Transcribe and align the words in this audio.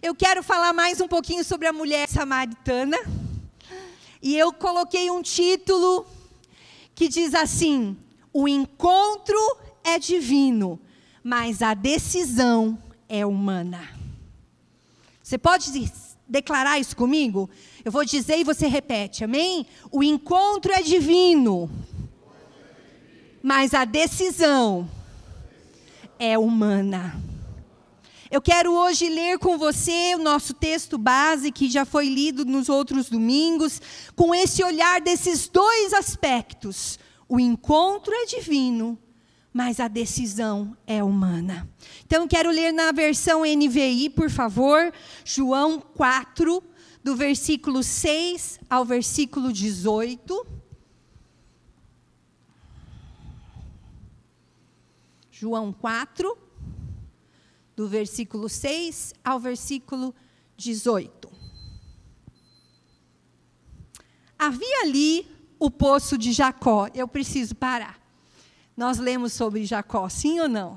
Eu 0.00 0.14
quero 0.14 0.44
falar 0.44 0.72
mais 0.72 1.00
um 1.00 1.08
pouquinho 1.08 1.42
sobre 1.42 1.66
a 1.66 1.72
mulher 1.72 2.08
samaritana. 2.08 2.96
E 4.22 4.36
eu 4.36 4.52
coloquei 4.52 5.10
um 5.10 5.20
título 5.20 6.06
que 6.94 7.08
diz 7.08 7.34
assim: 7.34 7.96
O 8.32 8.46
encontro 8.46 9.36
é 9.82 9.98
divino, 9.98 10.80
mas 11.22 11.62
a 11.62 11.74
decisão 11.74 12.78
é 13.08 13.26
humana. 13.26 13.88
Você 15.20 15.36
pode 15.36 15.90
declarar 16.28 16.78
isso 16.78 16.96
comigo? 16.96 17.50
Eu 17.84 17.90
vou 17.90 18.04
dizer 18.04 18.38
e 18.38 18.44
você 18.44 18.68
repete, 18.68 19.24
amém? 19.24 19.66
O 19.90 20.02
encontro 20.02 20.72
é 20.72 20.80
divino, 20.80 21.68
mas 23.42 23.74
a 23.74 23.84
decisão 23.84 24.88
é 26.20 26.38
humana. 26.38 27.20
Eu 28.30 28.42
quero 28.42 28.74
hoje 28.74 29.08
ler 29.08 29.38
com 29.38 29.56
você 29.56 30.14
o 30.14 30.18
nosso 30.18 30.52
texto 30.52 30.98
base, 30.98 31.50
que 31.50 31.70
já 31.70 31.86
foi 31.86 32.10
lido 32.10 32.44
nos 32.44 32.68
outros 32.68 33.08
domingos, 33.08 33.80
com 34.14 34.34
esse 34.34 34.62
olhar 34.62 35.00
desses 35.00 35.48
dois 35.48 35.94
aspectos. 35.94 36.98
O 37.26 37.40
encontro 37.40 38.12
é 38.12 38.26
divino, 38.26 38.98
mas 39.50 39.80
a 39.80 39.88
decisão 39.88 40.76
é 40.86 41.02
humana. 41.02 41.66
Então, 42.04 42.28
quero 42.28 42.50
ler 42.50 42.70
na 42.70 42.92
versão 42.92 43.44
NVI, 43.46 44.10
por 44.10 44.28
favor, 44.28 44.92
João 45.24 45.80
4, 45.80 46.62
do 47.02 47.16
versículo 47.16 47.82
6 47.82 48.60
ao 48.68 48.84
versículo 48.84 49.50
18. 49.50 50.46
João 55.30 55.72
4, 55.72 56.47
do 57.78 57.86
versículo 57.86 58.48
6 58.48 59.14
ao 59.24 59.38
versículo 59.38 60.12
18. 60.56 61.30
Havia 64.36 64.82
ali 64.82 65.24
o 65.60 65.70
poço 65.70 66.18
de 66.18 66.32
Jacó. 66.32 66.88
Eu 66.92 67.06
preciso 67.06 67.54
parar. 67.54 67.96
Nós 68.76 68.98
lemos 68.98 69.32
sobre 69.32 69.64
Jacó, 69.64 70.08
sim 70.08 70.40
ou 70.40 70.48
não? 70.48 70.76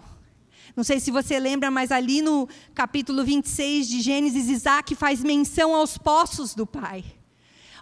Não 0.75 0.83
sei 0.83 0.99
se 0.99 1.09
você 1.09 1.39
lembra, 1.39 1.71
mas 1.71 1.91
ali 1.91 2.21
no 2.21 2.47
capítulo 2.75 3.25
26 3.25 3.87
de 3.87 3.99
Gênesis, 3.99 4.47
Isaac 4.47 4.93
faz 4.93 5.23
menção 5.23 5.73
aos 5.73 5.97
poços 5.97 6.53
do 6.53 6.67
pai. 6.67 7.03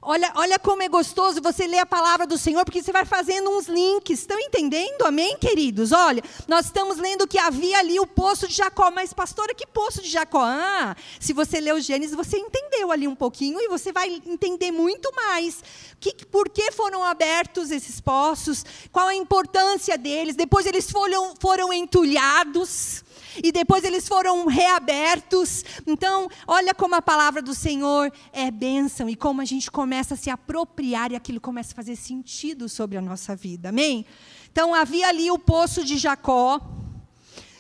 Olha, 0.02 0.32
olha 0.36 0.58
como 0.58 0.82
é 0.82 0.88
gostoso 0.88 1.42
você 1.42 1.68
ler 1.68 1.80
a 1.80 1.86
palavra 1.86 2.26
do 2.26 2.38
Senhor, 2.38 2.64
porque 2.64 2.82
você 2.82 2.92
vai 2.92 3.04
fazendo 3.04 3.50
uns 3.50 3.68
links. 3.68 4.20
Estão 4.20 4.40
entendendo? 4.40 5.04
Amém, 5.04 5.38
queridos? 5.38 5.92
Olha, 5.92 6.24
nós 6.48 6.68
estamos 6.68 6.98
lendo 6.98 7.28
que 7.28 7.38
havia 7.38 7.80
ali 7.80 8.00
o 8.00 8.08
poço 8.08 8.48
de 8.48 8.54
Jacó. 8.54 8.90
Mas, 8.92 9.14
pastora, 9.14 9.54
que 9.54 9.68
poço 9.68 10.02
de 10.02 10.10
Jacó? 10.10 10.42
Ah, 10.42 10.96
se 11.20 11.34
você 11.34 11.60
leu 11.60 11.82
Gênesis, 11.82 12.16
você 12.16 12.38
entendeu 12.38 12.92
ali 12.92 13.08
um 13.08 13.16
pouquinho 13.16 13.60
e 13.60 13.68
você 13.68 13.92
vai 13.92 14.22
entender 14.26 14.72
muito 14.72 15.14
mais. 15.14 15.62
Que, 16.00 16.14
por 16.26 16.48
que 16.48 16.72
foram 16.72 17.04
abertos 17.04 17.70
esses 17.70 18.00
poços? 18.00 18.66
Qual 18.92 19.08
a 19.08 19.16
importância 19.16 19.98
deles? 19.98 20.36
Depois 20.36 20.66
eles 20.66 20.90
foram, 20.90 21.34
foram 21.40 21.74
entulhados 21.74 23.04
e 23.44 23.52
depois 23.52 23.84
eles 23.84 24.08
foram 24.08 24.46
reabertos. 24.48 25.64
Então, 25.86 26.30
olha 26.48 26.74
como 26.74 26.96
a 26.96 27.02
palavra 27.02 27.42
do 27.42 27.54
Senhor 27.54 28.12
é 28.32 28.50
bênção 28.50 29.10
e 29.10 29.16
como 29.16 29.42
a 29.42 29.46
gente 29.46 29.70
começa 29.70 30.14
a 30.14 30.18
se 30.18 30.30
apropriar 30.30 31.12
e 31.12 31.16
aquilo 31.16 31.40
começa 31.40 31.74
a 31.74 31.76
fazer 31.76 31.96
sentido 31.96 32.68
sobre 32.68 32.98
a 32.98 33.02
nossa 33.02 33.36
vida. 33.36 33.70
Amém? 33.70 34.06
Então, 34.52 34.74
havia 34.74 35.08
ali 35.08 35.30
o 35.30 35.40
poço 35.40 35.84
de 35.84 35.98
Jacó. 35.98 36.60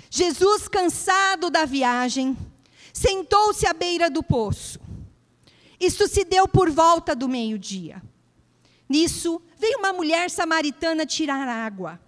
Jesus, 0.10 0.68
cansado 0.68 1.50
da 1.50 1.66
viagem, 1.66 2.36
sentou-se 2.92 3.66
à 3.68 3.74
beira 3.74 4.10
do 4.10 4.24
poço. 4.24 4.80
Isto 5.80 6.08
se 6.08 6.26
deu 6.26 6.48
por 6.48 6.70
volta 6.70 7.16
do 7.16 7.30
meio-dia. 7.30 8.02
Nisso, 8.88 9.42
veio 9.58 9.78
uma 9.78 9.94
mulher 9.94 10.32
samaritana 10.32 11.06
tirar 11.06 11.48
água. 11.48 12.00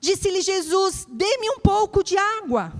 Disse-lhe 0.00 0.40
Jesus: 0.40 1.06
Dê-me 1.08 1.50
um 1.50 1.58
pouco 1.58 2.02
de 2.02 2.16
água. 2.16 2.72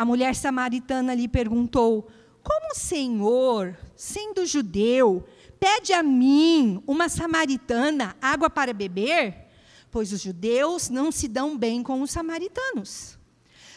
A 0.00 0.04
mulher 0.06 0.34
samaritana 0.34 1.12
lhe 1.12 1.28
perguntou: 1.28 2.08
Como 2.42 2.72
o 2.72 2.74
Senhor, 2.74 3.76
sendo 3.94 4.46
judeu, 4.46 5.22
pede 5.58 5.92
a 5.92 6.02
mim, 6.02 6.82
uma 6.86 7.10
samaritana, 7.10 8.16
água 8.18 8.48
para 8.48 8.72
beber? 8.72 9.34
Pois 9.90 10.10
os 10.10 10.22
judeus 10.22 10.88
não 10.88 11.12
se 11.12 11.28
dão 11.28 11.54
bem 11.54 11.82
com 11.82 12.00
os 12.00 12.12
samaritanos. 12.12 13.18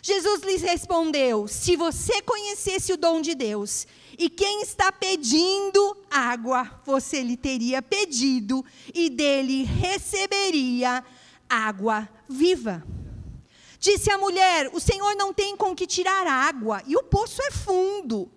Jesus 0.02 0.44
lhes 0.44 0.62
respondeu: 0.62 1.46
Se 1.46 1.76
você 1.76 2.22
conhecesse 2.22 2.94
o 2.94 2.98
dom 2.98 3.20
de 3.20 3.36
Deus 3.36 3.86
e 4.18 4.30
quem 4.30 4.62
está 4.62 4.94
pedindo 4.94 5.98
água, 6.10 6.82
você 6.86 7.22
lhe 7.22 7.36
teria 7.36 7.82
pedido 7.82 8.64
e 8.94 9.10
dele 9.10 9.64
receberia 9.64 11.04
água 11.50 12.08
viva. 12.30 12.82
Disse 13.84 14.10
a 14.10 14.18
mulher: 14.18 14.70
O 14.72 14.80
Senhor 14.80 15.14
não 15.18 15.34
tem 15.34 15.58
com 15.58 15.76
que 15.76 15.86
tirar 15.86 16.26
água, 16.26 16.82
e 16.88 16.96
o 16.96 17.04
poço 17.04 17.42
é 17.42 17.52
fundo. 17.52 18.32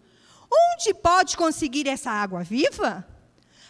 Onde 0.50 0.92
pode 0.92 1.36
conseguir 1.36 1.86
essa 1.86 2.10
água 2.10 2.42
viva? 2.42 3.06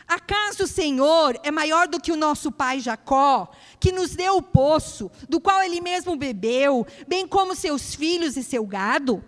Acaso 0.08 0.64
o 0.64 0.66
Senhor 0.66 1.38
é 1.42 1.50
maior 1.50 1.86
do 1.86 2.00
que 2.00 2.10
o 2.10 2.16
nosso 2.16 2.50
pai 2.50 2.80
Jacó, 2.80 3.50
que 3.78 3.92
nos 3.92 4.12
deu 4.12 4.38
o 4.38 4.42
poço, 4.42 5.10
do 5.28 5.38
qual 5.38 5.62
ele 5.62 5.82
mesmo 5.82 6.16
bebeu, 6.16 6.86
bem 7.06 7.28
como 7.28 7.54
seus 7.54 7.94
filhos 7.94 8.38
e 8.38 8.42
seu 8.42 8.64
gado? 8.64 9.22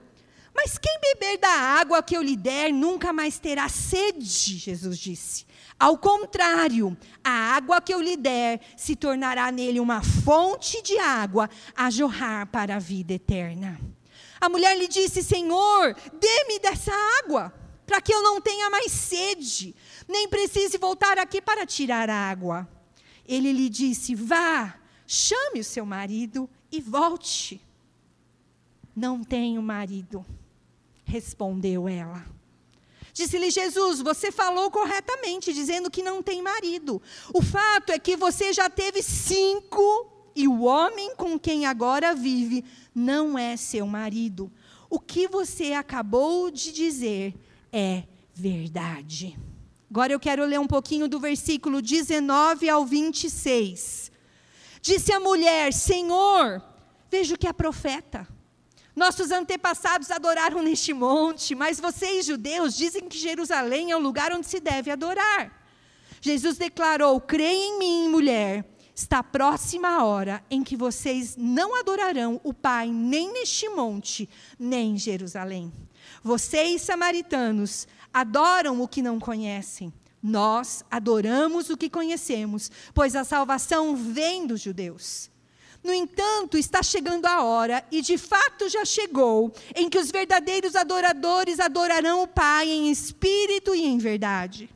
Mas 0.55 0.79
quem 0.79 0.99
beber 1.03 1.37
da 1.37 1.51
água 1.51 2.03
que 2.03 2.17
eu 2.17 2.23
lhe 2.23 2.35
der 2.35 2.73
nunca 2.73 3.13
mais 3.13 3.39
terá 3.39 3.69
sede, 3.69 4.57
Jesus 4.57 4.99
disse. 4.99 5.45
Ao 5.79 5.97
contrário, 5.97 6.97
a 7.23 7.31
água 7.31 7.81
que 7.81 7.95
eu 7.95 8.01
lhe 8.01 8.17
der 8.17 8.61
se 8.77 8.97
tornará 8.97 9.53
nele 9.53 9.79
uma 9.79 10.03
fonte 10.03 10.83
de 10.83 10.99
água 10.99 11.49
a 11.77 11.89
jorrar 11.89 12.49
para 12.49 12.77
a 12.77 12.81
vida 12.81 13.15
eterna. 13.15 13.81
A 14.41 14.49
mulher 14.49 14.77
lhe 14.77 14.89
disse: 14.89 15.23
Senhor, 15.23 15.95
dê-me 16.21 16.59
dessa 16.59 16.93
água, 17.23 17.55
para 17.87 18.01
que 18.01 18.13
eu 18.13 18.23
não 18.23 18.41
tenha 18.41 18.69
mais 18.69 18.91
sede, 18.91 19.75
nem 20.09 20.29
precise 20.29 20.79
voltar 20.79 21.17
aqui 21.17 21.41
para 21.41 21.65
tirar 21.65 22.11
água. 22.11 22.69
Ele 23.25 23.53
lhe 23.53 23.69
disse: 23.69 24.17
Vá, 24.17 24.75
chame 25.07 25.61
o 25.61 25.65
seu 25.65 25.87
marido 25.87 26.51
e 26.73 26.81
volte. 26.81 27.65
Não 28.97 29.23
tenho 29.23 29.63
marido, 29.63 30.27
respondeu 31.05 31.89
ela. 31.89 32.38
Disse-lhe 33.19 33.51
Jesus: 33.51 34.01
Você 34.01 34.31
falou 34.31 34.71
corretamente, 34.71 35.53
dizendo 35.53 35.91
que 35.91 36.05
não 36.05 36.23
tem 36.23 36.41
marido. 36.41 37.03
O 37.35 37.43
fato 37.43 37.91
é 37.91 37.99
que 37.99 38.17
você 38.17 38.53
já 38.53 38.71
teve 38.71 39.03
cinco, 39.03 40.07
e 40.37 40.47
o 40.47 40.63
homem 40.63 41.17
com 41.17 41.37
quem 41.37 41.67
agora 41.67 42.15
vive 42.15 42.65
não 42.95 43.37
é 43.37 43.57
seu 43.57 43.89
marido. 43.89 44.53
O 44.89 45.01
que 45.01 45.27
você 45.27 45.73
acabou 45.73 46.49
de 46.49 46.71
dizer 46.71 47.35
é 47.73 48.05
verdade. 48.33 49.37
Agora 49.91 50.13
eu 50.13 50.21
quero 50.21 50.47
ler 50.47 50.61
um 50.61 50.69
pouquinho 50.69 51.09
do 51.09 51.19
versículo 51.19 51.83
19 51.83 52.69
ao 52.69 52.87
26. 52.87 54.13
Disse 54.81 55.13
a 55.13 55.19
mulher: 55.19 55.73
Senhor, 55.73 56.63
vejo 57.11 57.37
que 57.37 57.49
é 57.49 57.53
profeta. 57.53 58.29
Nossos 58.99 59.31
antepassados 59.31 60.11
adoraram 60.11 60.61
neste 60.61 60.93
monte, 60.93 61.55
mas 61.55 61.79
vocês, 61.79 62.27
judeus, 62.27 62.77
dizem 62.77 63.09
que 63.09 63.17
Jerusalém 63.17 63.93
é 63.93 63.97
o 63.97 64.01
lugar 64.01 64.33
onde 64.33 64.49
se 64.49 64.59
deve 64.59 64.91
adorar. 64.91 65.53
Jesus 66.21 66.59
declarou: 66.59 67.21
Creia 67.21 67.65
em 67.65 67.79
mim, 67.79 68.09
mulher. 68.09 68.69
Está 68.93 69.23
próxima 69.23 69.87
a 69.87 70.05
hora 70.05 70.45
em 70.51 70.65
que 70.65 70.77
vocês 70.77 71.37
não 71.37 71.79
adorarão 71.79 72.41
o 72.43 72.53
Pai 72.53 72.89
nem 72.89 73.33
neste 73.33 73.69
monte, 73.69 74.29
nem 74.59 74.95
em 74.95 74.99
Jerusalém. 74.99 75.73
Vocês, 76.21 76.83
samaritanos, 76.83 77.87
adoram 78.13 78.83
o 78.83 78.89
que 78.89 79.01
não 79.01 79.21
conhecem. 79.21 79.93
Nós 80.21 80.85
adoramos 80.91 81.71
o 81.71 81.77
que 81.77 81.89
conhecemos, 81.89 82.69
pois 82.93 83.15
a 83.15 83.23
salvação 83.23 83.95
vem 83.95 84.45
dos 84.45 84.61
judeus. 84.61 85.31
No 85.83 85.93
entanto, 85.95 86.59
está 86.59 86.83
chegando 86.83 87.27
a 87.27 87.43
hora, 87.43 87.85
e 87.91 88.03
de 88.03 88.19
fato 88.19 88.69
já 88.69 88.85
chegou, 88.85 89.53
em 89.75 89.89
que 89.89 89.99
os 89.99 90.11
verdadeiros 90.11 90.75
adoradores 90.75 91.61
adorarão 91.61 92.23
o 92.23 92.27
Pai 92.27 92.69
em 92.69 92.91
espírito 92.91 93.75
e 93.75 93.85
em 93.85 93.97
verdade. 93.99 94.69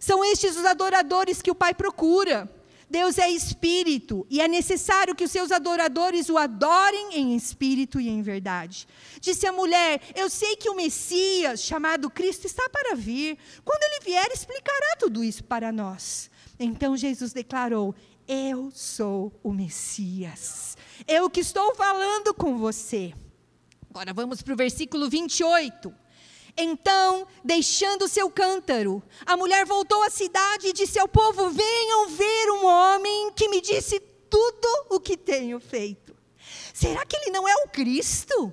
São 0.00 0.24
estes 0.24 0.56
os 0.56 0.64
adoradores 0.64 1.40
que 1.40 1.50
o 1.50 1.54
Pai 1.54 1.74
procura. 1.74 2.50
Deus 2.90 3.16
é 3.16 3.30
espírito 3.30 4.26
e 4.28 4.40
é 4.40 4.46
necessário 4.46 5.14
que 5.14 5.24
os 5.24 5.30
seus 5.30 5.50
adoradores 5.50 6.28
o 6.28 6.36
adorem 6.36 7.14
em 7.14 7.34
espírito 7.34 7.98
e 7.98 8.08
em 8.08 8.20
verdade. 8.20 8.86
Disse 9.18 9.46
a 9.46 9.52
mulher: 9.52 10.02
Eu 10.14 10.28
sei 10.28 10.56
que 10.56 10.68
o 10.68 10.74
Messias, 10.74 11.62
chamado 11.62 12.10
Cristo, 12.10 12.46
está 12.46 12.68
para 12.68 12.94
vir. 12.94 13.38
Quando 13.64 13.82
ele 13.84 14.04
vier, 14.04 14.28
explicará 14.30 14.96
tudo 14.98 15.24
isso 15.24 15.42
para 15.42 15.72
nós. 15.72 16.30
Então 16.58 16.96
Jesus 16.96 17.32
declarou: 17.32 17.94
eu 18.26 18.70
sou 18.72 19.32
o 19.42 19.52
Messias. 19.52 20.76
Eu 21.06 21.28
que 21.28 21.40
estou 21.40 21.74
falando 21.74 22.32
com 22.34 22.58
você. 22.58 23.12
Agora 23.90 24.12
vamos 24.12 24.42
para 24.42 24.54
o 24.54 24.56
versículo 24.56 25.08
28. 25.08 25.94
Então, 26.56 27.26
deixando 27.44 28.08
seu 28.08 28.30
cântaro, 28.30 29.02
a 29.24 29.36
mulher 29.36 29.64
voltou 29.64 30.02
à 30.02 30.10
cidade 30.10 30.68
e 30.68 30.72
disse 30.72 30.98
ao 30.98 31.08
povo: 31.08 31.50
Venham 31.50 32.08
ver 32.08 32.50
um 32.52 32.66
homem 32.66 33.32
que 33.32 33.48
me 33.48 33.60
disse 33.60 34.00
tudo 34.28 34.68
o 34.90 35.00
que 35.00 35.16
tenho 35.16 35.58
feito. 35.60 36.14
Será 36.72 37.04
que 37.06 37.16
ele 37.16 37.30
não 37.30 37.48
é 37.48 37.54
o 37.64 37.68
Cristo? 37.68 38.52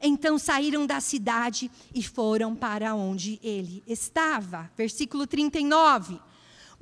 Então 0.00 0.36
saíram 0.36 0.84
da 0.84 1.00
cidade 1.00 1.70
e 1.94 2.02
foram 2.02 2.56
para 2.56 2.94
onde 2.94 3.38
ele 3.42 3.84
estava. 3.86 4.70
Versículo 4.76 5.26
39. 5.26 6.20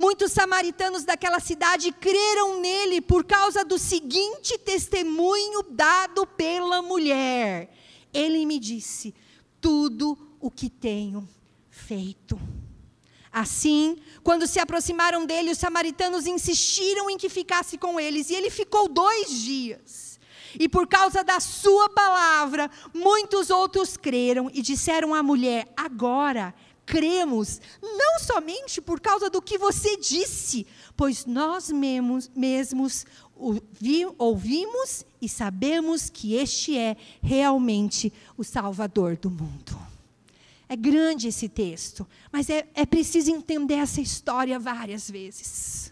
Muitos 0.01 0.31
samaritanos 0.31 1.03
daquela 1.03 1.39
cidade 1.39 1.91
creram 1.91 2.59
nele 2.59 2.99
por 3.01 3.23
causa 3.23 3.63
do 3.63 3.77
seguinte 3.77 4.57
testemunho 4.57 5.61
dado 5.69 6.25
pela 6.25 6.81
mulher. 6.81 7.71
Ele 8.11 8.43
me 8.43 8.57
disse: 8.57 9.13
Tudo 9.61 10.17
o 10.39 10.49
que 10.49 10.71
tenho 10.71 11.29
feito. 11.69 12.35
Assim, 13.31 13.95
quando 14.23 14.47
se 14.47 14.59
aproximaram 14.59 15.23
dele, 15.23 15.51
os 15.51 15.59
samaritanos 15.59 16.25
insistiram 16.25 17.07
em 17.07 17.15
que 17.15 17.29
ficasse 17.29 17.77
com 17.77 17.99
eles, 17.99 18.31
e 18.31 18.33
ele 18.33 18.49
ficou 18.49 18.87
dois 18.87 19.29
dias. 19.29 20.19
E 20.59 20.67
por 20.67 20.87
causa 20.87 21.23
da 21.23 21.39
sua 21.39 21.87
palavra, 21.89 22.71
muitos 22.91 23.51
outros 23.51 23.95
creram 23.97 24.49
e 24.51 24.63
disseram 24.63 25.13
à 25.13 25.21
mulher: 25.21 25.71
Agora 25.77 26.55
cremos, 26.85 27.61
não 27.81 28.19
somente 28.19 28.81
por 28.81 28.99
causa 28.99 29.29
do 29.29 29.41
que 29.41 29.57
você 29.57 29.97
disse, 29.97 30.67
pois 30.95 31.25
nós 31.25 31.69
mesmos, 31.69 32.29
mesmos 32.35 33.05
ouvimos 34.17 35.05
e 35.21 35.27
sabemos 35.27 36.09
que 36.09 36.35
este 36.35 36.77
é 36.77 36.95
realmente 37.21 38.13
o 38.37 38.43
Salvador 38.43 39.17
do 39.17 39.29
mundo. 39.29 39.79
É 40.69 40.75
grande 40.75 41.27
esse 41.27 41.49
texto, 41.49 42.07
mas 42.31 42.49
é, 42.49 42.67
é 42.73 42.85
preciso 42.85 43.31
entender 43.31 43.75
essa 43.75 43.99
história 43.99 44.57
várias 44.57 45.09
vezes. 45.09 45.90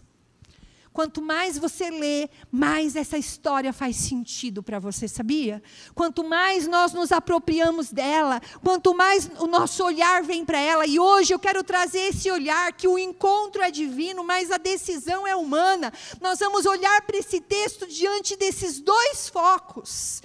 Quanto 0.92 1.22
mais 1.22 1.56
você 1.56 1.88
lê, 1.88 2.28
mais 2.50 2.96
essa 2.96 3.16
história 3.16 3.72
faz 3.72 3.94
sentido 3.94 4.60
para 4.60 4.80
você, 4.80 5.06
sabia? 5.06 5.62
Quanto 5.94 6.24
mais 6.24 6.66
nós 6.66 6.92
nos 6.92 7.12
apropriamos 7.12 7.92
dela, 7.92 8.40
quanto 8.62 8.92
mais 8.92 9.30
o 9.38 9.46
nosso 9.46 9.84
olhar 9.84 10.24
vem 10.24 10.44
para 10.44 10.58
ela, 10.58 10.84
e 10.86 10.98
hoje 10.98 11.32
eu 11.32 11.38
quero 11.38 11.62
trazer 11.62 12.08
esse 12.08 12.28
olhar 12.28 12.72
que 12.72 12.88
o 12.88 12.98
encontro 12.98 13.62
é 13.62 13.70
divino, 13.70 14.24
mas 14.24 14.50
a 14.50 14.56
decisão 14.56 15.24
é 15.26 15.36
humana. 15.36 15.92
Nós 16.20 16.40
vamos 16.40 16.66
olhar 16.66 17.02
para 17.02 17.18
esse 17.18 17.40
texto 17.40 17.86
diante 17.86 18.36
desses 18.36 18.80
dois 18.80 19.28
focos. 19.28 20.20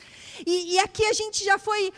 E, 0.46 0.74
e 0.74 0.80
aqui 0.80 1.06
a 1.06 1.14
gente 1.14 1.44
já 1.46 1.58
foi 1.60 1.94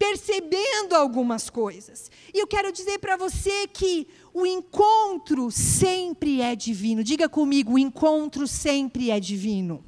percebendo 0.00 0.94
algumas 0.94 1.50
coisas. 1.50 2.10
E 2.32 2.38
eu 2.38 2.46
quero 2.46 2.72
dizer 2.72 2.98
para 3.00 3.18
você 3.18 3.68
que 3.68 4.08
o 4.32 4.46
encontro 4.46 5.50
sempre 5.50 6.40
é 6.40 6.56
divino. 6.56 7.04
Diga 7.04 7.28
comigo, 7.28 7.74
o 7.74 7.78
encontro 7.78 8.48
sempre 8.48 9.10
é 9.10 9.20
divino. 9.20 9.84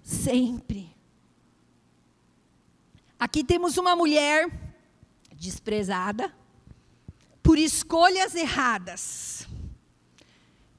Sempre. 0.00 0.94
Aqui 3.18 3.42
temos 3.42 3.76
uma 3.76 3.96
mulher 3.96 4.48
desprezada 5.34 6.32
por 7.42 7.58
escolhas 7.58 8.36
erradas 8.36 9.48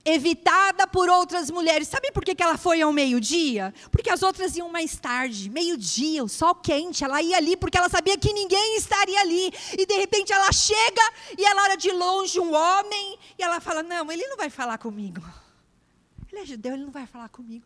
evitada 0.05 0.85
por 0.85 1.09
outras 1.09 1.49
mulheres. 1.49 1.87
Sabe 1.87 2.11
por 2.11 2.23
que, 2.23 2.41
ela 2.41 2.57
foi 2.57 2.81
ao 2.81 2.91
meio-dia? 2.91 3.73
Porque 3.91 4.09
as 4.09 4.21
outras 4.21 4.55
iam 4.55 4.69
mais 4.69 4.97
tarde, 4.97 5.49
meio-dia, 5.49 6.23
o 6.23 6.29
sol 6.29 6.55
quente. 6.55 7.03
Ela 7.03 7.21
ia 7.21 7.37
ali 7.37 7.55
porque 7.55 7.77
ela 7.77 7.89
sabia 7.89 8.17
que 8.17 8.33
ninguém 8.33 8.77
estaria 8.77 9.19
ali. 9.21 9.51
E 9.77 9.85
de 9.85 9.95
repente 9.95 10.33
ela 10.33 10.51
chega 10.51 11.01
e 11.37 11.45
ela 11.45 11.63
olha 11.63 11.77
de 11.77 11.91
longe 11.91 12.39
um 12.39 12.53
homem 12.53 13.17
e 13.37 13.43
ela 13.43 13.59
fala: 13.59 13.81
Não, 13.81 14.11
ele 14.11 14.27
não 14.27 14.37
vai 14.37 14.49
falar 14.49 14.77
comigo. 14.77 15.23
Ele 16.31 16.41
é 16.41 16.45
judeu, 16.45 16.73
ele 16.73 16.83
não 16.83 16.91
vai 16.91 17.05
falar 17.05 17.29
comigo. 17.29 17.65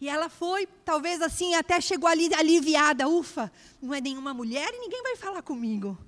E 0.00 0.08
ela 0.08 0.28
foi, 0.28 0.68
talvez 0.84 1.20
assim, 1.20 1.54
até 1.54 1.80
chegou 1.80 2.08
ali 2.08 2.32
aliviada. 2.32 3.08
Ufa, 3.08 3.50
não 3.82 3.92
é 3.92 4.00
nenhuma 4.00 4.32
mulher 4.32 4.68
e 4.72 4.78
ninguém 4.78 5.02
vai 5.02 5.16
falar 5.16 5.42
comigo. 5.42 5.98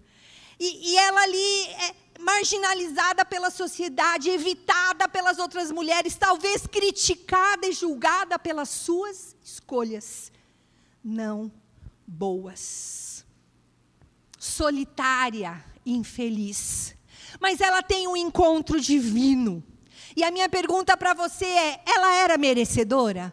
E, 0.61 0.93
e 0.93 0.97
ela 0.99 1.23
ali. 1.23 1.67
É, 1.67 2.01
marginalizada 2.21 3.25
pela 3.25 3.51
sociedade, 3.51 4.29
evitada 4.29 5.09
pelas 5.09 5.39
outras 5.39 5.73
mulheres, 5.73 6.17
talvez 6.17 6.67
criticada 6.67 7.67
e 7.67 7.73
julgada 7.73 8.39
pelas 8.39 8.69
suas 8.69 9.35
escolhas 9.43 10.31
não 11.03 11.51
boas. 12.07 13.25
Solitária, 14.39 15.65
infeliz. 15.85 16.95
Mas 17.41 17.61
ela 17.61 17.83
tem 17.83 18.07
um 18.07 18.17
encontro 18.17 18.81
divino. 18.81 19.63
E 20.17 20.25
a 20.25 20.31
minha 20.31 20.49
pergunta 20.49 20.97
para 20.97 21.15
você 21.15 21.47
é: 21.47 21.83
ela 21.87 22.15
era 22.15 22.37
merecedora? 22.37 23.33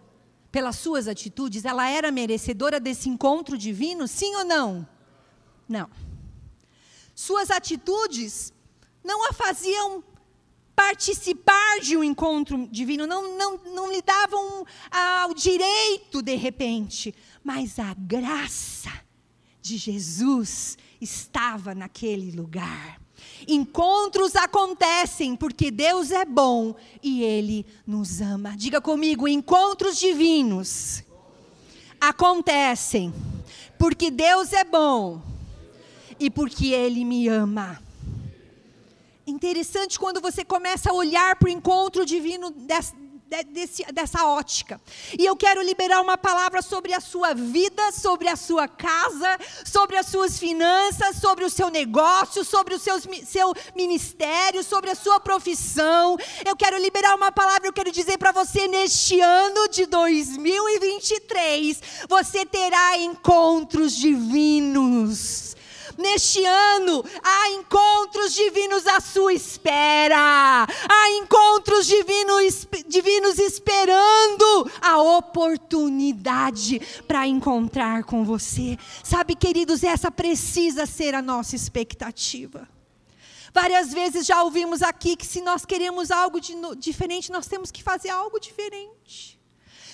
Pelas 0.52 0.78
suas 0.78 1.08
atitudes, 1.08 1.66
ela 1.66 1.90
era 1.90 2.10
merecedora 2.10 2.80
desse 2.80 3.10
encontro 3.10 3.58
divino? 3.58 4.08
Sim 4.08 4.36
ou 4.38 4.46
não? 4.46 4.88
Não. 5.68 5.90
Suas 7.20 7.50
atitudes 7.50 8.54
não 9.04 9.28
a 9.28 9.34
faziam 9.34 10.04
participar 10.76 11.80
de 11.82 11.98
um 11.98 12.04
encontro 12.04 12.68
divino, 12.68 13.08
não, 13.08 13.36
não, 13.36 13.58
não 13.74 13.92
lhe 13.92 14.04
davam 14.04 14.64
ao 14.92 15.34
direito 15.34 16.22
de 16.22 16.36
repente, 16.36 17.16
mas 17.44 17.80
a 17.80 17.96
graça 17.96 18.92
de 19.64 19.78
Jesus 19.78 20.78
estava 21.02 21.74
naquele 21.74 22.30
lugar. 22.30 23.02
Encontros 23.48 24.36
acontecem 24.36 25.36
porque 25.36 25.72
Deus 25.72 26.12
é 26.12 26.24
bom 26.24 26.76
e 27.02 27.24
Ele 27.24 27.66
nos 27.88 28.22
ama. 28.22 28.56
Diga 28.56 28.80
comigo: 28.80 29.28
encontros 29.28 29.98
divinos 29.98 31.04
acontecem 32.00 33.12
porque 33.80 34.12
Deus 34.12 34.54
é 34.54 34.64
bom 34.64 35.36
e 36.20 36.30
porque 36.30 36.68
Ele 36.74 37.04
me 37.06 37.28
ama 37.28 37.80
interessante 39.28 40.00
quando 40.00 40.22
você 40.22 40.44
começa 40.46 40.90
a 40.90 40.94
olhar 40.94 41.36
para 41.36 41.48
o 41.48 41.52
encontro 41.52 42.06
divino 42.06 42.50
desse, 42.50 42.94
desse, 43.48 43.84
dessa 43.92 44.26
ótica. 44.26 44.80
E 45.20 45.26
eu 45.26 45.36
quero 45.36 45.62
liberar 45.62 46.02
uma 46.02 46.18
palavra 46.18 46.62
sobre 46.62 46.94
a 46.94 47.02
sua 47.02 47.34
vida, 47.34 47.92
sobre 47.92 48.30
a 48.30 48.38
sua 48.38 48.70
casa, 48.70 49.38
sobre 49.66 49.98
as 49.98 50.08
suas 50.08 50.40
finanças, 50.40 51.18
sobre 51.18 51.44
o 51.44 51.50
seu 51.50 51.70
negócio, 51.70 52.46
sobre 52.46 52.74
o 52.74 52.80
seu, 52.80 53.00
seu 53.26 53.54
ministério, 53.76 54.64
sobre 54.64 54.92
a 54.92 54.96
sua 54.96 55.20
profissão. 55.20 56.18
Eu 56.46 56.56
quero 56.56 56.78
liberar 56.78 57.16
uma 57.16 57.32
palavra, 57.32 57.68
eu 57.68 57.74
quero 57.74 57.92
dizer 57.92 58.18
para 58.18 58.32
você, 58.32 58.68
neste 58.68 59.20
ano 59.20 59.68
de 59.68 59.86
2023, 59.88 61.82
você 62.08 62.46
terá 62.46 62.98
encontros 62.98 63.94
divinos 63.94 65.57
Neste 65.98 66.46
ano, 66.46 67.04
há 67.24 67.50
encontros 67.52 68.34
divinos 68.34 68.86
à 68.86 69.00
sua 69.00 69.34
espera. 69.34 70.68
Há 70.68 71.10
encontros 71.18 71.88
divinos, 71.88 72.68
divinos 72.88 73.40
esperando 73.40 74.72
a 74.80 75.02
oportunidade 75.18 76.80
para 77.08 77.26
encontrar 77.26 78.04
com 78.04 78.24
você. 78.24 78.78
Sabe, 79.04 79.36
queridos, 79.36 79.84
essa 79.84 80.12
precisa 80.12 80.86
ser 80.86 81.16
a 81.16 81.22
nossa 81.22 81.56
expectativa. 81.56 82.70
Várias 83.54 83.92
vezes 83.92 84.28
já 84.28 84.44
ouvimos 84.44 84.84
aqui 84.84 85.16
que 85.16 85.26
se 85.26 85.42
nós 85.42 85.66
queremos 85.66 86.12
algo 86.12 86.40
de, 86.40 86.54
diferente, 86.78 87.32
nós 87.32 87.48
temos 87.48 87.72
que 87.72 87.82
fazer 87.82 88.10
algo 88.10 88.40
diferente. 88.40 89.37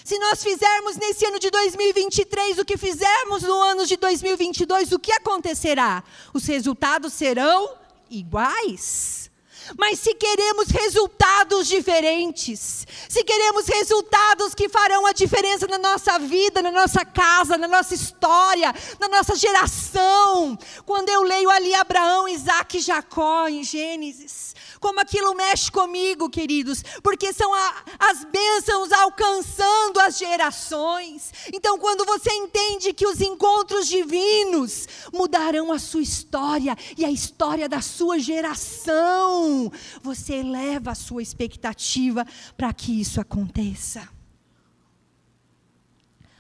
Se 0.03 0.19
nós 0.19 0.43
fizermos 0.43 0.97
nesse 0.97 1.25
ano 1.25 1.39
de 1.39 1.49
2023 1.49 2.59
o 2.59 2.65
que 2.65 2.77
fizermos 2.77 3.43
no 3.43 3.61
ano 3.61 3.85
de 3.85 3.95
2022, 3.95 4.91
o 4.91 4.99
que 4.99 5.13
acontecerá? 5.13 6.03
Os 6.33 6.45
resultados 6.45 7.13
serão 7.13 7.73
iguais. 8.09 9.31
Mas 9.77 9.99
se 9.99 10.13
queremos 10.13 10.67
resultados 10.67 11.67
diferentes, 11.67 12.85
se 13.07 13.23
queremos 13.23 13.65
resultados 13.65 14.53
que 14.53 14.67
farão 14.67 15.05
a 15.05 15.13
diferença 15.13 15.65
na 15.67 15.77
nossa 15.77 16.19
vida, 16.19 16.61
na 16.61 16.71
nossa 16.71 17.05
casa, 17.05 17.57
na 17.57 17.67
nossa 17.67 17.95
história, 17.95 18.73
na 18.99 19.07
nossa 19.07 19.35
geração, 19.35 20.57
quando 20.85 21.07
eu 21.07 21.23
leio 21.23 21.49
ali 21.49 21.73
Abraão, 21.73 22.27
Isaac 22.27 22.77
e 22.77 22.81
Jacó 22.81 23.47
em 23.47 23.63
Gênesis, 23.63 24.53
como 24.83 24.99
aquilo 24.99 25.33
mexe 25.33 25.71
comigo, 25.71 26.29
queridos, 26.29 26.83
porque 27.01 27.31
são 27.31 27.53
a, 27.53 27.83
as 27.97 28.25
bênçãos 28.25 28.91
alcançando 28.91 29.97
as 30.01 30.17
gerações. 30.17 31.31
Então, 31.53 31.79
quando 31.79 32.03
você 32.03 32.29
entende 32.33 32.91
que 32.91 33.07
os 33.07 33.21
encontros 33.21 33.87
divinos 33.87 34.85
mudarão 35.13 35.71
a 35.71 35.79
sua 35.79 36.01
história 36.01 36.75
e 36.97 37.05
a 37.05 37.09
história 37.09 37.69
da 37.69 37.79
sua 37.79 38.19
geração, 38.19 39.71
você 40.01 40.33
eleva 40.33 40.91
a 40.91 40.95
sua 40.95 41.23
expectativa 41.23 42.27
para 42.57 42.73
que 42.73 42.99
isso 42.99 43.21
aconteça. 43.21 44.09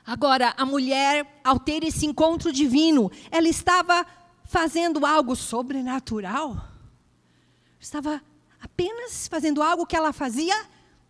Agora, 0.05 0.53
a 0.57 0.65
mulher, 0.65 1.39
ao 1.45 1.57
ter 1.57 1.81
esse 1.85 2.05
encontro 2.05 2.51
divino, 2.51 3.09
ela 3.31 3.47
estava 3.47 4.05
fazendo 4.43 5.05
algo 5.05 5.33
sobrenatural. 5.33 6.61
Estava 7.79 8.21
apenas 8.83 9.27
fazendo 9.27 9.61
algo 9.61 9.85
que 9.85 9.95
ela 9.95 10.11
fazia 10.11 10.55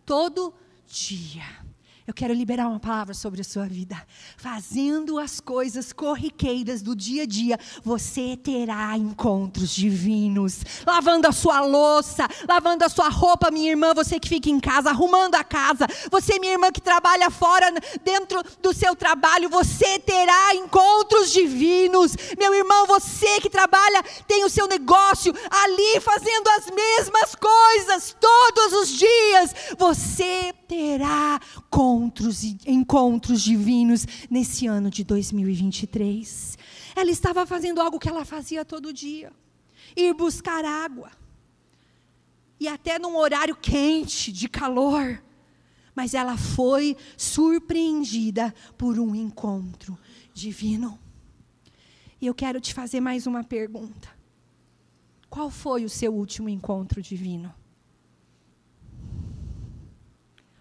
todo 0.06 0.54
dia. 0.86 1.63
Eu 2.06 2.12
quero 2.12 2.34
liberar 2.34 2.68
uma 2.68 2.78
palavra 2.78 3.14
sobre 3.14 3.40
a 3.40 3.44
sua 3.44 3.64
vida. 3.64 3.96
Fazendo 4.36 5.18
as 5.18 5.40
coisas 5.40 5.90
corriqueiras 5.90 6.82
do 6.82 6.94
dia 6.94 7.22
a 7.22 7.26
dia, 7.26 7.58
você 7.82 8.36
terá 8.36 8.94
encontros 8.94 9.74
divinos. 9.74 10.60
Lavando 10.86 11.26
a 11.26 11.32
sua 11.32 11.62
louça, 11.62 12.28
lavando 12.46 12.84
a 12.84 12.90
sua 12.90 13.08
roupa, 13.08 13.50
minha 13.50 13.70
irmã, 13.70 13.94
você 13.94 14.20
que 14.20 14.28
fica 14.28 14.50
em 14.50 14.60
casa, 14.60 14.90
arrumando 14.90 15.34
a 15.36 15.42
casa. 15.42 15.86
Você, 16.10 16.38
minha 16.38 16.52
irmã, 16.52 16.70
que 16.70 16.80
trabalha 16.82 17.30
fora, 17.30 17.72
dentro 18.04 18.42
do 18.60 18.74
seu 18.74 18.94
trabalho, 18.94 19.48
você 19.48 19.98
terá 19.98 20.54
encontros 20.56 21.32
divinos. 21.32 22.14
Meu 22.38 22.54
irmão, 22.54 22.86
você 22.86 23.40
que 23.40 23.48
trabalha, 23.48 24.02
tem 24.28 24.44
o 24.44 24.50
seu 24.50 24.68
negócio 24.68 25.32
ali 25.50 26.00
fazendo 26.02 26.48
as 26.48 26.70
mesmas 26.70 27.34
coisas 27.34 28.14
todos 28.20 28.72
os 28.74 28.88
dias. 28.90 29.54
Você 29.78 30.52
terá 30.68 31.40
encontros, 31.94 32.42
encontros 32.66 33.42
divinos 33.42 34.06
nesse 34.28 34.66
ano 34.66 34.90
de 34.90 35.04
2023. 35.04 36.58
Ela 36.96 37.10
estava 37.10 37.46
fazendo 37.46 37.80
algo 37.80 37.98
que 37.98 38.08
ela 38.08 38.24
fazia 38.24 38.64
todo 38.64 38.92
dia: 38.92 39.32
ir 39.96 40.12
buscar 40.14 40.64
água. 40.64 41.10
E 42.58 42.68
até 42.68 42.98
num 42.98 43.16
horário 43.16 43.56
quente, 43.56 44.32
de 44.32 44.48
calor. 44.48 45.22
Mas 45.94 46.14
ela 46.14 46.36
foi 46.36 46.96
surpreendida 47.16 48.52
por 48.76 48.98
um 48.98 49.14
encontro 49.14 49.96
divino. 50.32 50.98
E 52.20 52.26
eu 52.26 52.34
quero 52.34 52.60
te 52.60 52.74
fazer 52.74 53.00
mais 53.00 53.26
uma 53.26 53.44
pergunta. 53.44 54.08
Qual 55.28 55.50
foi 55.50 55.84
o 55.84 55.88
seu 55.88 56.12
último 56.12 56.48
encontro 56.48 57.00
divino? 57.02 57.54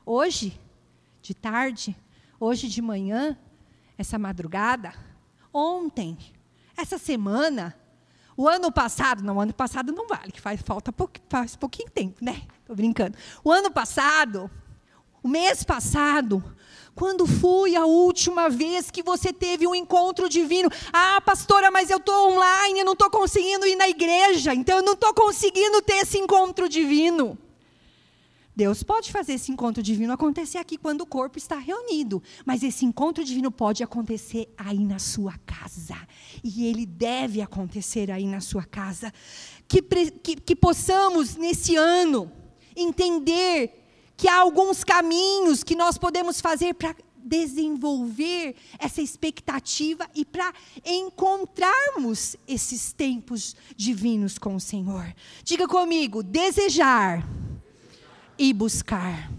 Hoje, 0.06 0.60
de 1.24 1.34
tarde, 1.34 1.96
hoje 2.38 2.68
de 2.68 2.82
manhã, 2.82 3.38
essa 3.98 4.20
madrugada, 4.20 4.94
ontem, 5.54 6.18
essa 6.76 6.98
semana, 6.98 7.74
o 8.36 8.46
ano 8.46 8.70
passado, 8.70 9.24
não, 9.24 9.38
o 9.38 9.40
ano 9.40 9.54
passado 9.54 9.94
não 9.94 10.06
vale, 10.06 10.34
que 10.34 10.42
faz 10.42 10.62
falta 10.62 10.94
faz 11.30 11.56
pouquinho 11.56 11.90
tempo, 11.90 12.24
né? 12.24 12.42
Estou 12.60 12.76
brincando. 12.76 13.18
O 13.42 13.54
ano 13.54 13.72
passado, 13.72 14.52
o 15.24 15.30
mês 15.30 15.64
passado, 15.64 16.44
quando 16.94 17.26
foi 17.26 17.74
a 17.74 17.86
última 17.86 18.50
vez 18.50 18.92
que 18.92 19.02
você 19.02 19.32
teve 19.32 19.66
um 19.66 19.74
encontro 19.74 20.28
divino? 20.28 20.70
Ah, 20.92 21.22
pastora, 21.22 21.72
mas 21.72 21.90
eu 21.90 22.00
estou 22.00 22.34
online, 22.34 22.80
eu 22.80 22.86
não 22.86 22.94
estou 22.94 23.10
conseguindo 23.10 23.66
ir 23.66 23.78
na 23.78 23.88
igreja, 23.88 24.54
então 24.54 24.76
eu 24.76 24.84
não 24.84 24.94
estou 24.94 25.14
conseguindo 25.14 25.82
ter 25.82 26.00
esse 26.02 26.18
encontro 26.18 26.68
divino. 26.68 27.38
Deus 28.56 28.84
pode 28.84 29.12
fazer 29.12 29.34
esse 29.34 29.52
encontro 29.52 29.82
divino 29.82 30.14
acontecer 30.14 30.60
aqui 30.60 30.78
quando 30.78 31.02
o 31.02 31.06
corpo 31.06 31.38
está 31.38 31.58
reunido, 31.58 32.22
mas 32.46 32.62
esse 32.62 32.86
encontro 32.86 33.24
divino 33.24 33.52
pode 33.52 33.84
acontecer 33.84 34.54
aí 34.58 34.86
na 34.86 35.00
sua 35.00 35.34
casa. 35.46 35.96
E 36.44 36.66
ele 36.66 36.86
deve 36.86 37.42
acontecer 37.42 38.12
aí 38.12 38.26
na 38.26 38.42
sua 38.42 38.64
casa. 38.64 39.12
Que, 39.68 39.82
que, 39.82 40.36
que 40.36 40.56
possamos, 40.56 41.36
nesse 41.36 41.76
ano, 41.76 42.32
entender 42.76 43.84
que 44.16 44.28
há 44.28 44.40
alguns 44.40 44.84
caminhos 44.84 45.64
que 45.64 45.76
nós 45.76 45.98
podemos 45.98 46.40
fazer 46.40 46.76
para 46.76 46.96
desenvolver 47.24 48.56
essa 48.78 49.02
expectativa 49.02 50.08
e 50.14 50.26
para 50.26 50.54
encontrarmos 50.86 52.36
esses 52.48 52.92
tempos 52.92 53.56
divinos 53.76 54.38
com 54.38 54.56
o 54.56 54.60
Senhor. 54.60 55.14
Diga 55.44 55.68
comigo: 55.68 56.22
desejar 56.22 57.28
e 58.38 58.54
buscar. 58.54 59.32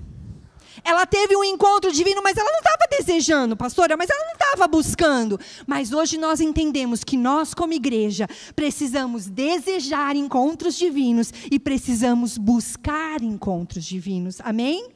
Ela 0.85 1.07
teve 1.07 1.35
um 1.35 1.43
encontro 1.43 1.91
divino, 1.91 2.23
mas 2.23 2.37
ela 2.37 2.51
não 2.51 2.59
estava 2.59 2.87
desejando, 2.91 3.57
pastora, 3.57 3.97
mas 3.97 4.11
ela 4.11 4.25
não 4.27 4.33
estava 4.35 4.69
buscando. 4.69 5.41
Mas 5.67 5.93
hoje 5.93 6.19
nós 6.19 6.41
entendemos 6.41 7.03
que 7.03 7.17
nós, 7.17 7.55
como 7.55 7.73
igreja, 7.73 8.29
precisamos 8.55 9.27
desejar 9.27 10.15
encontros 10.15 10.77
divinos 10.77 11.33
e 11.51 11.59
precisamos 11.59 12.37
buscar 12.37 13.23
encontros 13.23 13.85
divinos. 13.85 14.41
Amém? 14.43 14.91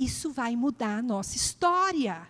Isso 0.00 0.32
vai 0.32 0.56
mudar 0.56 0.98
a 0.98 1.02
nossa 1.02 1.36
história. 1.36 2.26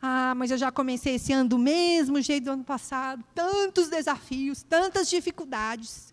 Ah, 0.00 0.34
mas 0.36 0.50
eu 0.50 0.58
já 0.58 0.70
comecei 0.70 1.14
esse 1.14 1.32
ano 1.32 1.48
do 1.48 1.58
mesmo 1.58 2.20
jeito 2.20 2.44
do 2.44 2.50
ano 2.50 2.64
passado. 2.64 3.24
Tantos 3.34 3.88
desafios, 3.88 4.62
tantas 4.62 5.08
dificuldades. 5.08 6.12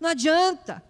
Não 0.00 0.10
adianta. 0.10 0.82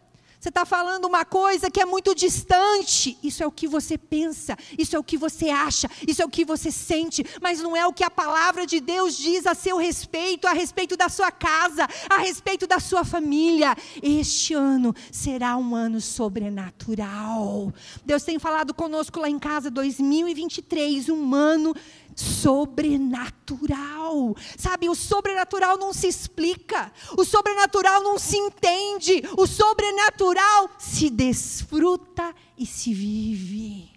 Você 0.42 0.48
está 0.48 0.66
falando 0.66 1.04
uma 1.04 1.24
coisa 1.24 1.70
que 1.70 1.80
é 1.80 1.84
muito 1.84 2.16
distante. 2.16 3.16
Isso 3.22 3.44
é 3.44 3.46
o 3.46 3.52
que 3.52 3.68
você 3.68 3.96
pensa, 3.96 4.58
isso 4.76 4.96
é 4.96 4.98
o 4.98 5.04
que 5.04 5.16
você 5.16 5.50
acha, 5.50 5.88
isso 6.04 6.20
é 6.20 6.24
o 6.24 6.28
que 6.28 6.44
você 6.44 6.68
sente, 6.72 7.24
mas 7.40 7.60
não 7.60 7.76
é 7.76 7.86
o 7.86 7.92
que 7.92 8.02
a 8.02 8.10
palavra 8.10 8.66
de 8.66 8.80
Deus 8.80 9.16
diz 9.16 9.46
a 9.46 9.54
seu 9.54 9.76
respeito, 9.76 10.48
a 10.48 10.52
respeito 10.52 10.96
da 10.96 11.08
sua 11.08 11.30
casa, 11.30 11.86
a 12.10 12.18
respeito 12.18 12.66
da 12.66 12.80
sua 12.80 13.04
família. 13.04 13.76
Este 14.02 14.52
ano 14.52 14.92
será 15.12 15.56
um 15.56 15.76
ano 15.76 16.00
sobrenatural. 16.00 17.72
Deus 18.04 18.24
tem 18.24 18.36
falado 18.40 18.74
conosco 18.74 19.20
lá 19.20 19.30
em 19.30 19.38
casa 19.38 19.70
2023, 19.70 21.08
um 21.08 21.36
ano 21.36 21.72
sobrenatural. 22.14 24.36
Sabe, 24.56 24.88
o 24.88 24.94
sobrenatural 24.94 25.78
não 25.78 25.92
se 25.92 26.06
explica, 26.06 26.92
o 27.16 27.24
sobrenatural 27.24 28.02
não 28.02 28.18
se 28.18 28.36
entende, 28.36 29.22
o 29.36 29.46
sobrenatural 29.46 30.70
se 30.78 31.10
desfruta 31.10 32.34
e 32.56 32.66
se 32.66 32.92
vive. 32.92 33.90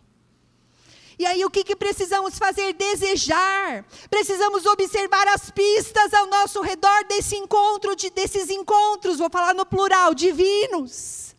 E 1.18 1.26
aí 1.26 1.46
o 1.46 1.50
que, 1.50 1.64
que 1.64 1.76
precisamos 1.76 2.38
fazer? 2.38 2.74
Desejar. 2.74 3.86
Precisamos 4.10 4.66
observar 4.66 5.28
as 5.30 5.50
pistas 5.50 6.14
ao 6.14 6.28
nosso 6.28 6.62
redor 6.62 7.06
desse 7.08 7.38
encontro, 7.38 7.96
de, 7.96 8.10
desses 8.10 8.50
encontros, 8.50 9.20
vou 9.20 9.30
falar 9.30 9.54
no 9.54 9.66
plural, 9.66 10.14
divinos. 10.14 11.34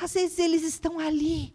Às 0.00 0.12
vezes 0.12 0.38
eles 0.38 0.62
estão 0.62 0.98
ali, 0.98 1.54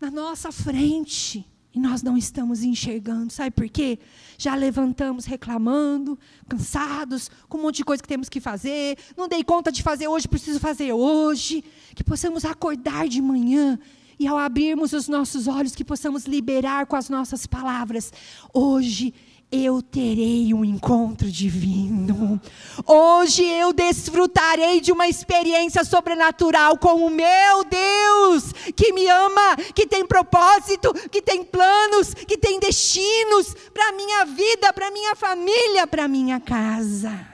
na 0.00 0.10
nossa 0.10 0.52
frente. 0.52 1.51
E 1.74 1.80
nós 1.80 2.02
não 2.02 2.18
estamos 2.18 2.62
enxergando, 2.62 3.32
sabe 3.32 3.50
por 3.50 3.66
quê? 3.68 3.98
Já 4.36 4.54
levantamos 4.54 5.24
reclamando, 5.24 6.18
cansados, 6.46 7.30
com 7.48 7.56
um 7.56 7.62
monte 7.62 7.76
de 7.76 7.84
coisa 7.84 8.02
que 8.02 8.08
temos 8.08 8.28
que 8.28 8.40
fazer, 8.40 8.98
não 9.16 9.26
dei 9.26 9.42
conta 9.42 9.72
de 9.72 9.82
fazer 9.82 10.06
hoje, 10.06 10.28
preciso 10.28 10.60
fazer 10.60 10.92
hoje. 10.92 11.64
Que 11.94 12.04
possamos 12.04 12.44
acordar 12.44 13.08
de 13.08 13.22
manhã 13.22 13.78
e 14.18 14.26
ao 14.26 14.36
abrirmos 14.36 14.92
os 14.92 15.08
nossos 15.08 15.48
olhos, 15.48 15.74
que 15.74 15.84
possamos 15.84 16.24
liberar 16.24 16.86
com 16.86 16.94
as 16.94 17.08
nossas 17.08 17.46
palavras. 17.46 18.12
Hoje 18.52 19.14
eu 19.52 19.82
terei 19.82 20.54
um 20.54 20.64
encontro 20.64 21.30
divino. 21.30 22.40
Hoje 22.86 23.44
eu 23.44 23.70
desfrutarei 23.70 24.80
de 24.80 24.90
uma 24.90 25.06
experiência 25.06 25.84
sobrenatural 25.84 26.78
com 26.78 27.06
o 27.06 27.10
meu 27.10 27.62
Deus, 27.64 28.50
que 28.74 28.94
me 28.94 29.06
ama, 29.06 29.56
que 29.74 29.86
tem 29.86 30.06
propósito, 30.06 30.94
que 31.10 31.20
tem 31.20 31.44
planos, 31.44 32.14
que 32.14 32.38
tem 32.38 32.58
destinos 32.58 33.54
para 33.74 33.92
minha 33.92 34.24
vida, 34.24 34.72
para 34.72 34.90
minha 34.90 35.14
família, 35.14 35.86
para 35.86 36.08
minha 36.08 36.40
casa. 36.40 37.28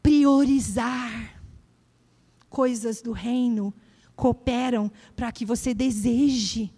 Priorizar 0.00 1.36
coisas 2.48 3.02
do 3.02 3.10
reino 3.10 3.74
cooperam 4.14 4.90
para 5.16 5.32
que 5.32 5.44
você 5.44 5.74
deseje 5.74 6.72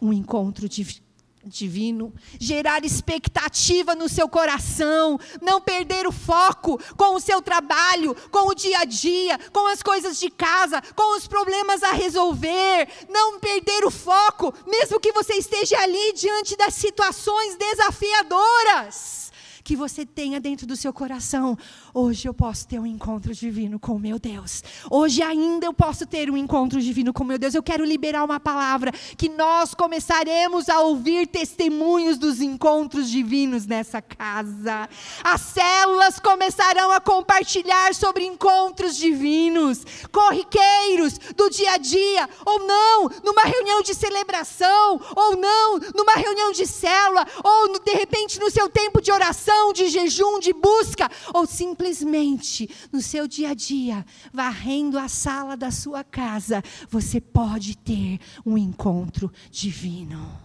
um 0.00 0.12
encontro 0.12 0.68
divino 0.68 1.07
divino, 1.48 2.12
gerar 2.38 2.84
expectativa 2.84 3.94
no 3.94 4.08
seu 4.08 4.28
coração, 4.28 5.18
não 5.40 5.60
perder 5.60 6.06
o 6.06 6.12
foco 6.12 6.78
com 6.96 7.14
o 7.14 7.20
seu 7.20 7.40
trabalho, 7.40 8.14
com 8.30 8.48
o 8.48 8.54
dia 8.54 8.80
a 8.80 8.84
dia, 8.84 9.38
com 9.52 9.66
as 9.66 9.82
coisas 9.82 10.18
de 10.20 10.30
casa, 10.30 10.82
com 10.94 11.16
os 11.16 11.26
problemas 11.26 11.82
a 11.82 11.92
resolver, 11.92 12.88
não 13.08 13.40
perder 13.40 13.84
o 13.84 13.90
foco, 13.90 14.54
mesmo 14.66 15.00
que 15.00 15.12
você 15.12 15.34
esteja 15.34 15.78
ali 15.80 16.12
diante 16.12 16.56
das 16.56 16.74
situações 16.74 17.56
desafiadoras 17.56 19.27
que 19.68 19.76
você 19.76 20.06
tenha 20.06 20.40
dentro 20.40 20.66
do 20.66 20.74
seu 20.74 20.94
coração. 20.94 21.54
Hoje 21.92 22.26
eu 22.26 22.32
posso 22.32 22.66
ter 22.66 22.80
um 22.80 22.86
encontro 22.86 23.34
divino 23.34 23.78
com 23.78 23.96
o 23.96 23.98
meu 23.98 24.18
Deus. 24.18 24.64
Hoje 24.90 25.22
ainda 25.22 25.66
eu 25.66 25.74
posso 25.74 26.06
ter 26.06 26.30
um 26.30 26.38
encontro 26.38 26.80
divino 26.80 27.12
com 27.12 27.22
o 27.22 27.26
meu 27.26 27.36
Deus. 27.36 27.54
Eu 27.54 27.62
quero 27.62 27.84
liberar 27.84 28.24
uma 28.24 28.40
palavra 28.40 28.90
que 28.90 29.28
nós 29.28 29.74
começaremos 29.74 30.70
a 30.70 30.80
ouvir 30.80 31.26
testemunhos 31.26 32.16
dos 32.16 32.40
encontros 32.40 33.10
divinos 33.10 33.66
nessa 33.66 34.00
casa. 34.00 34.88
As 35.22 35.42
células 35.42 36.18
começarão 36.18 36.90
a 36.90 36.98
compartilhar 36.98 37.94
sobre 37.94 38.24
encontros 38.24 38.96
divinos, 38.96 39.84
corriqueiros 40.10 41.18
do 41.36 41.50
dia 41.50 41.72
a 41.72 41.76
dia, 41.76 42.26
ou 42.46 42.60
não, 42.60 43.10
numa 43.22 43.42
reunião 43.42 43.82
de 43.82 43.94
celebração, 43.94 44.98
ou 45.14 45.36
não, 45.36 45.78
numa 45.94 46.14
reunião 46.14 46.52
de 46.52 46.66
célula, 46.66 47.26
ou 47.44 47.78
de 47.78 47.92
repente 47.92 48.40
no 48.40 48.50
seu 48.50 48.70
tempo 48.70 49.02
de 49.02 49.12
oração 49.12 49.57
oração, 49.58 49.72
de 49.72 49.88
jejum, 49.88 50.38
de 50.38 50.52
busca, 50.52 51.10
ou 51.34 51.46
simplesmente 51.46 52.68
no 52.92 53.02
seu 53.02 53.26
dia 53.26 53.50
a 53.50 53.54
dia, 53.54 54.04
varrendo 54.32 54.98
a 54.98 55.08
sala 55.08 55.56
da 55.56 55.70
sua 55.70 56.04
casa, 56.04 56.62
você 56.88 57.20
pode 57.20 57.76
ter 57.76 58.20
um 58.46 58.56
encontro 58.56 59.32
divino. 59.50 60.40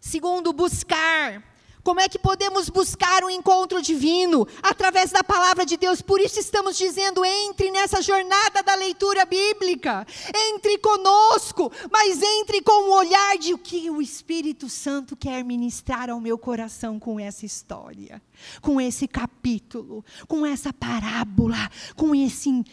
Segundo, 0.00 0.52
buscar 0.52 1.42
como 1.84 2.00
é 2.00 2.08
que 2.08 2.18
podemos 2.18 2.70
buscar 2.70 3.22
um 3.22 3.30
encontro 3.30 3.82
divino? 3.82 4.48
Através 4.62 5.12
da 5.12 5.22
palavra 5.22 5.66
de 5.66 5.76
Deus. 5.76 6.00
Por 6.00 6.18
isso 6.18 6.40
estamos 6.40 6.78
dizendo: 6.78 7.22
entre 7.24 7.70
nessa 7.70 8.00
jornada 8.00 8.62
da 8.62 8.74
leitura 8.74 9.26
bíblica. 9.26 10.06
Entre 10.34 10.78
conosco, 10.78 11.70
mas 11.92 12.22
entre 12.22 12.62
com 12.62 12.88
o 12.88 12.96
olhar 12.96 13.36
de 13.36 13.52
o 13.52 13.58
que 13.58 13.90
o 13.90 14.00
Espírito 14.00 14.68
Santo 14.68 15.14
quer 15.14 15.44
ministrar 15.44 16.08
ao 16.08 16.20
meu 16.20 16.38
coração 16.38 16.98
com 16.98 17.20
essa 17.20 17.44
história 17.44 18.22
com 18.60 18.80
esse 18.80 19.06
capítulo, 19.06 20.04
com 20.26 20.44
essa 20.44 20.72
parábola, 20.72 21.70
com 21.96 22.14
esse, 22.14 22.64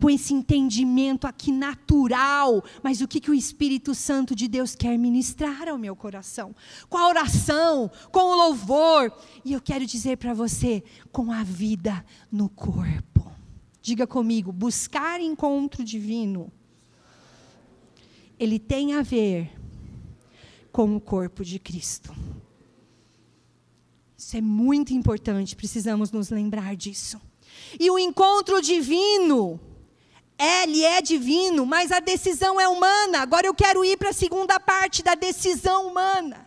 com 0.00 0.10
esse 0.10 0.34
entendimento 0.34 1.26
aqui 1.26 1.52
natural, 1.52 2.62
mas 2.82 3.00
o 3.00 3.08
que, 3.08 3.20
que 3.20 3.30
o 3.30 3.34
Espírito 3.34 3.94
Santo 3.94 4.34
de 4.34 4.48
Deus 4.48 4.74
quer 4.74 4.96
ministrar 4.98 5.68
ao 5.68 5.78
meu 5.78 5.96
coração? 5.96 6.54
Com 6.88 6.98
a 6.98 7.08
oração, 7.08 7.90
com 8.10 8.20
o 8.20 8.36
louvor, 8.36 9.12
e 9.44 9.52
eu 9.52 9.60
quero 9.60 9.86
dizer 9.86 10.16
para 10.16 10.34
você, 10.34 10.82
com 11.12 11.32
a 11.32 11.42
vida 11.42 12.04
no 12.30 12.48
corpo. 12.48 13.30
Diga 13.80 14.06
comigo, 14.06 14.50
buscar 14.50 15.20
encontro 15.20 15.84
divino, 15.84 16.50
ele 18.38 18.58
tem 18.58 18.94
a 18.94 19.02
ver 19.02 19.50
com 20.72 20.94
o 20.94 21.00
corpo 21.00 21.44
de 21.44 21.58
Cristo. 21.58 22.14
Isso 24.26 24.36
é 24.36 24.40
muito 24.40 24.92
importante, 24.92 25.54
precisamos 25.54 26.10
nos 26.10 26.30
lembrar 26.30 26.74
disso. 26.74 27.20
E 27.78 27.88
o 27.88 27.96
encontro 27.96 28.60
divino, 28.60 29.60
ele 30.36 30.82
é 30.82 31.00
divino, 31.00 31.64
mas 31.64 31.92
a 31.92 32.00
decisão 32.00 32.60
é 32.60 32.66
humana. 32.68 33.20
Agora 33.20 33.46
eu 33.46 33.54
quero 33.54 33.84
ir 33.84 33.96
para 33.96 34.10
a 34.10 34.12
segunda 34.12 34.58
parte 34.58 35.00
da 35.00 35.14
decisão 35.14 35.86
humana. 35.86 36.44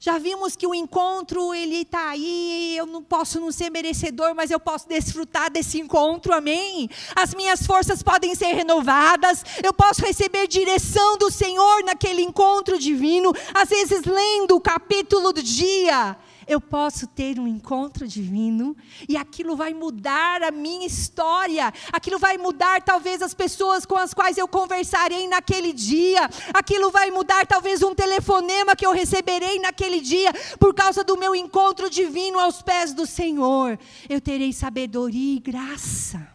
Já 0.00 0.16
vimos 0.16 0.54
que 0.54 0.64
o 0.64 0.72
encontro 0.72 1.52
ele 1.52 1.78
está 1.78 2.10
aí, 2.10 2.76
eu 2.76 2.86
não 2.86 3.02
posso 3.02 3.40
não 3.40 3.50
ser 3.50 3.68
merecedor, 3.68 4.32
mas 4.32 4.48
eu 4.48 4.60
posso 4.60 4.88
desfrutar 4.88 5.50
desse 5.50 5.80
encontro, 5.80 6.32
amém? 6.32 6.88
As 7.16 7.34
minhas 7.34 7.66
forças 7.66 8.00
podem 8.00 8.32
ser 8.36 8.54
renovadas, 8.54 9.42
eu 9.60 9.74
posso 9.74 10.02
receber 10.02 10.46
direção 10.46 11.18
do 11.18 11.32
Senhor 11.32 11.82
naquele 11.82 12.22
encontro 12.22 12.78
divino, 12.78 13.32
às 13.52 13.70
vezes 13.70 14.04
lendo 14.04 14.54
o 14.54 14.60
capítulo 14.60 15.32
do 15.32 15.42
dia, 15.42 16.16
eu 16.48 16.60
posso 16.60 17.06
ter 17.06 17.38
um 17.38 17.46
encontro 17.46 18.08
divino 18.08 18.74
e 19.06 19.16
aquilo 19.18 19.54
vai 19.54 19.74
mudar 19.74 20.42
a 20.42 20.50
minha 20.50 20.86
história, 20.86 21.72
aquilo 21.92 22.18
vai 22.18 22.38
mudar 22.38 22.80
talvez 22.82 23.20
as 23.20 23.34
pessoas 23.34 23.84
com 23.84 23.96
as 23.96 24.14
quais 24.14 24.38
eu 24.38 24.48
conversarei 24.48 25.28
naquele 25.28 25.74
dia, 25.74 26.28
aquilo 26.54 26.90
vai 26.90 27.10
mudar 27.10 27.46
talvez 27.46 27.82
um 27.82 27.94
telefonema 27.94 28.74
que 28.74 28.86
eu 28.86 28.92
receberei 28.92 29.58
naquele 29.58 30.00
dia 30.00 30.32
por 30.58 30.72
causa 30.72 31.04
do 31.04 31.18
meu 31.18 31.34
encontro 31.34 31.90
divino 31.90 32.38
aos 32.38 32.62
pés 32.62 32.94
do 32.94 33.06
Senhor. 33.06 33.78
Eu 34.08 34.20
terei 34.20 34.52
sabedoria 34.52 35.36
e 35.36 35.38
graça. 35.38 36.26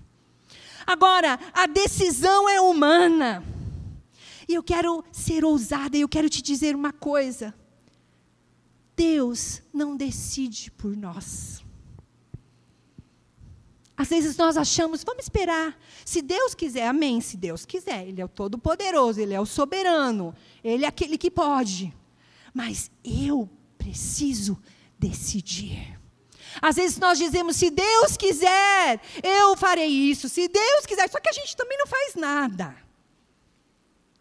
Agora, 0.86 1.40
a 1.54 1.66
decisão 1.66 2.48
é 2.48 2.62
humana. 2.62 3.44
E 4.48 4.54
eu 4.54 4.62
quero 4.62 5.04
ser 5.12 5.44
ousada 5.44 5.98
e 5.98 6.02
eu 6.02 6.10
quero 6.10 6.30
te 6.30 6.42
dizer 6.42 6.76
uma 6.76 6.92
coisa. 6.92 7.54
Deus 8.96 9.62
não 9.74 9.96
decide 9.96 10.72
por 10.72 10.96
nós. 10.96 11.64
Às 13.96 14.10
vezes 14.10 14.36
nós 14.38 14.58
achamos, 14.58 15.04
vamos 15.04 15.24
esperar. 15.24 15.78
Se 16.04 16.22
Deus 16.22 16.56
quiser, 16.56 16.88
amém. 16.88 17.22
Se 17.22 17.38
Deus 17.38 17.66
quiser, 17.66 18.08
Ele 18.08 18.22
é 18.22 18.26
o 18.26 18.30
Todo-Poderoso, 18.30 19.22
Ele 19.22 19.34
é 19.34 19.40
o 19.40 19.46
soberano, 19.46 20.36
Ele 20.64 20.84
é 20.84 20.88
aquele 20.88 21.18
que 21.18 21.30
pode. 21.30 21.94
Mas 22.54 22.90
eu 23.04 23.50
preciso 23.78 24.60
decidir. 24.98 26.00
Às 26.62 26.76
vezes 26.76 26.98
nós 26.98 27.18
dizemos, 27.18 27.56
se 27.56 27.70
Deus 27.70 28.18
quiser, 28.18 29.00
eu 29.22 29.56
farei 29.56 29.88
isso. 29.88 30.28
Se 30.28 30.48
Deus 30.48 30.86
quiser, 30.86 31.10
só 31.10 31.20
que 31.20 31.30
a 31.30 31.34
gente 31.34 31.56
também 31.56 31.78
não 31.78 31.88
faz 31.88 32.16
nada. 32.16 32.83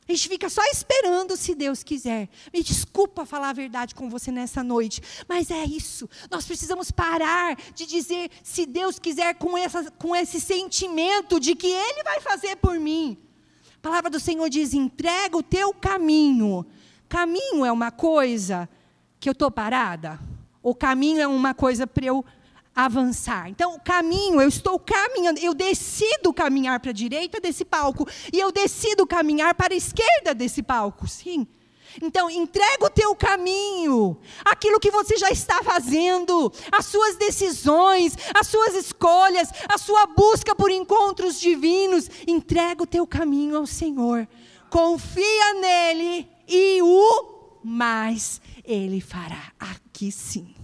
A 0.08 0.12
gente 0.12 0.28
fica 0.28 0.50
só 0.50 0.62
esperando 0.64 1.36
se 1.36 1.54
Deus 1.54 1.82
quiser. 1.82 2.28
Me 2.52 2.62
desculpa 2.62 3.24
falar 3.24 3.50
a 3.50 3.52
verdade 3.54 3.94
com 3.94 4.10
você 4.10 4.32
nessa 4.32 4.62
noite, 4.62 5.00
mas 5.28 5.50
é 5.50 5.64
isso. 5.64 6.10
Nós 6.28 6.44
precisamos 6.44 6.90
parar 6.90 7.56
de 7.74 7.86
dizer 7.86 8.30
se 8.42 8.66
Deus 8.66 8.98
quiser 8.98 9.34
com, 9.36 9.56
essa, 9.56 9.90
com 9.92 10.14
esse 10.14 10.40
sentimento 10.40 11.38
de 11.38 11.54
que 11.54 11.68
Ele 11.68 12.02
vai 12.02 12.20
fazer 12.20 12.56
por 12.56 12.80
mim. 12.80 13.16
A 13.76 13.80
palavra 13.80 14.10
do 14.10 14.18
Senhor 14.18 14.48
diz: 14.50 14.74
entrega 14.74 15.36
o 15.36 15.42
teu 15.42 15.72
caminho. 15.72 16.66
Caminho 17.08 17.64
é 17.64 17.70
uma 17.70 17.92
coisa 17.92 18.68
que 19.20 19.28
eu 19.28 19.32
estou 19.32 19.50
parada? 19.50 20.18
O 20.62 20.74
caminho 20.74 21.20
é 21.20 21.26
uma 21.28 21.54
coisa 21.54 21.86
para 21.86 22.06
eu 22.06 22.24
avançar. 22.74 23.48
Então, 23.48 23.74
o 23.74 23.80
caminho, 23.80 24.40
eu 24.40 24.48
estou 24.48 24.78
caminhando, 24.78 25.38
eu 25.40 25.54
decido 25.54 26.32
caminhar 26.32 26.80
para 26.80 26.90
a 26.90 26.94
direita 26.94 27.40
desse 27.40 27.64
palco 27.64 28.08
e 28.32 28.38
eu 28.38 28.50
decido 28.50 29.06
caminhar 29.06 29.54
para 29.54 29.74
a 29.74 29.76
esquerda 29.76 30.34
desse 30.34 30.62
palco, 30.62 31.06
sim. 31.06 31.46
Então, 32.00 32.30
entrega 32.30 32.86
o 32.86 32.90
teu 32.90 33.14
caminho, 33.14 34.16
aquilo 34.44 34.80
que 34.80 34.90
você 34.90 35.18
já 35.18 35.30
está 35.30 35.62
fazendo, 35.62 36.50
as 36.70 36.86
suas 36.86 37.16
decisões, 37.16 38.16
as 38.34 38.46
suas 38.46 38.74
escolhas, 38.74 39.50
a 39.68 39.76
sua 39.76 40.06
busca 40.06 40.54
por 40.54 40.70
encontros 40.70 41.38
divinos. 41.38 42.08
Entrega 42.26 42.82
o 42.82 42.86
teu 42.86 43.06
caminho 43.06 43.58
ao 43.58 43.66
Senhor. 43.66 44.26
Confia 44.70 45.54
nele 45.60 46.26
e 46.48 46.80
o 46.80 47.60
mais 47.62 48.40
ele 48.64 49.00
fará. 49.00 49.52
Aqui 49.58 50.10
sim. 50.10 50.61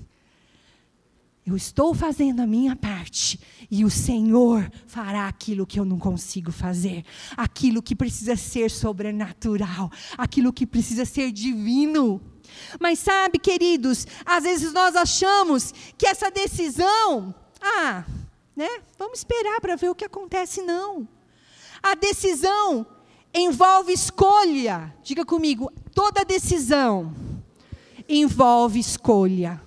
Eu 1.49 1.57
estou 1.57 1.95
fazendo 1.95 2.41
a 2.41 2.47
minha 2.47 2.77
parte 2.77 3.41
e 3.71 3.83
o 3.83 3.89
Senhor 3.89 4.71
fará 4.87 5.27
aquilo 5.27 5.67
que 5.67 5.81
eu 5.81 5.85
não 5.87 5.99
consigo 5.99 6.53
fazer, 6.53 7.07
aquilo 7.35 7.83
que 7.83 7.97
precisa 7.97 8.37
ser 8.37 8.71
sobrenatural, 8.71 9.91
aquilo 10.19 10.53
que 10.53 10.67
precisa 10.67 11.07
ser 11.07 11.33
divino. 11.33 12.21
Mas 12.79 12.99
sabe, 12.99 13.39
queridos, 13.39 14.07
às 14.27 14.45
vezes 14.45 14.75
nós 14.75 14.95
achamos 14.95 15.73
que 15.97 16.07
essa 16.07 16.31
decisão, 16.31 17.35
ah, 17.63 18.05
né? 18.55 18.69
Vamos 18.99 19.21
esperar 19.21 19.59
para 19.59 19.75
ver 19.75 19.89
o 19.89 19.95
que 19.95 20.05
acontece 20.05 20.61
não. 20.61 21.09
A 21.83 21.95
decisão 21.95 22.87
envolve 23.33 23.91
escolha. 23.91 24.95
Diga 25.03 25.25
comigo, 25.25 25.73
toda 25.95 26.27
decisão 26.27 27.15
envolve 28.07 28.79
escolha. 28.79 29.67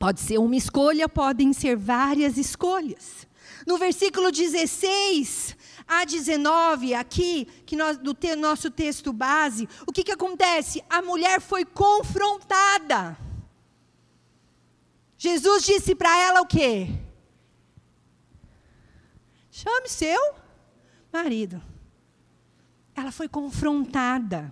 Pode 0.00 0.18
ser 0.20 0.38
uma 0.38 0.56
escolha, 0.56 1.10
podem 1.10 1.52
ser 1.52 1.76
várias 1.76 2.38
escolhas. 2.38 3.28
No 3.66 3.76
versículo 3.76 4.32
16 4.32 5.54
a 5.86 6.06
19, 6.06 6.94
aqui, 6.94 7.44
que 7.66 7.76
nós, 7.76 7.98
do 7.98 8.14
te, 8.14 8.34
nosso 8.34 8.70
texto 8.70 9.12
base, 9.12 9.68
o 9.86 9.92
que, 9.92 10.02
que 10.02 10.12
acontece? 10.12 10.82
A 10.88 11.02
mulher 11.02 11.38
foi 11.38 11.66
confrontada. 11.66 13.14
Jesus 15.18 15.64
disse 15.64 15.94
para 15.94 16.18
ela 16.18 16.40
o 16.40 16.46
quê? 16.46 16.88
Chame 19.50 19.86
seu 19.86 20.34
marido. 21.12 21.62
Ela 22.94 23.12
foi 23.12 23.28
confrontada. 23.28 24.50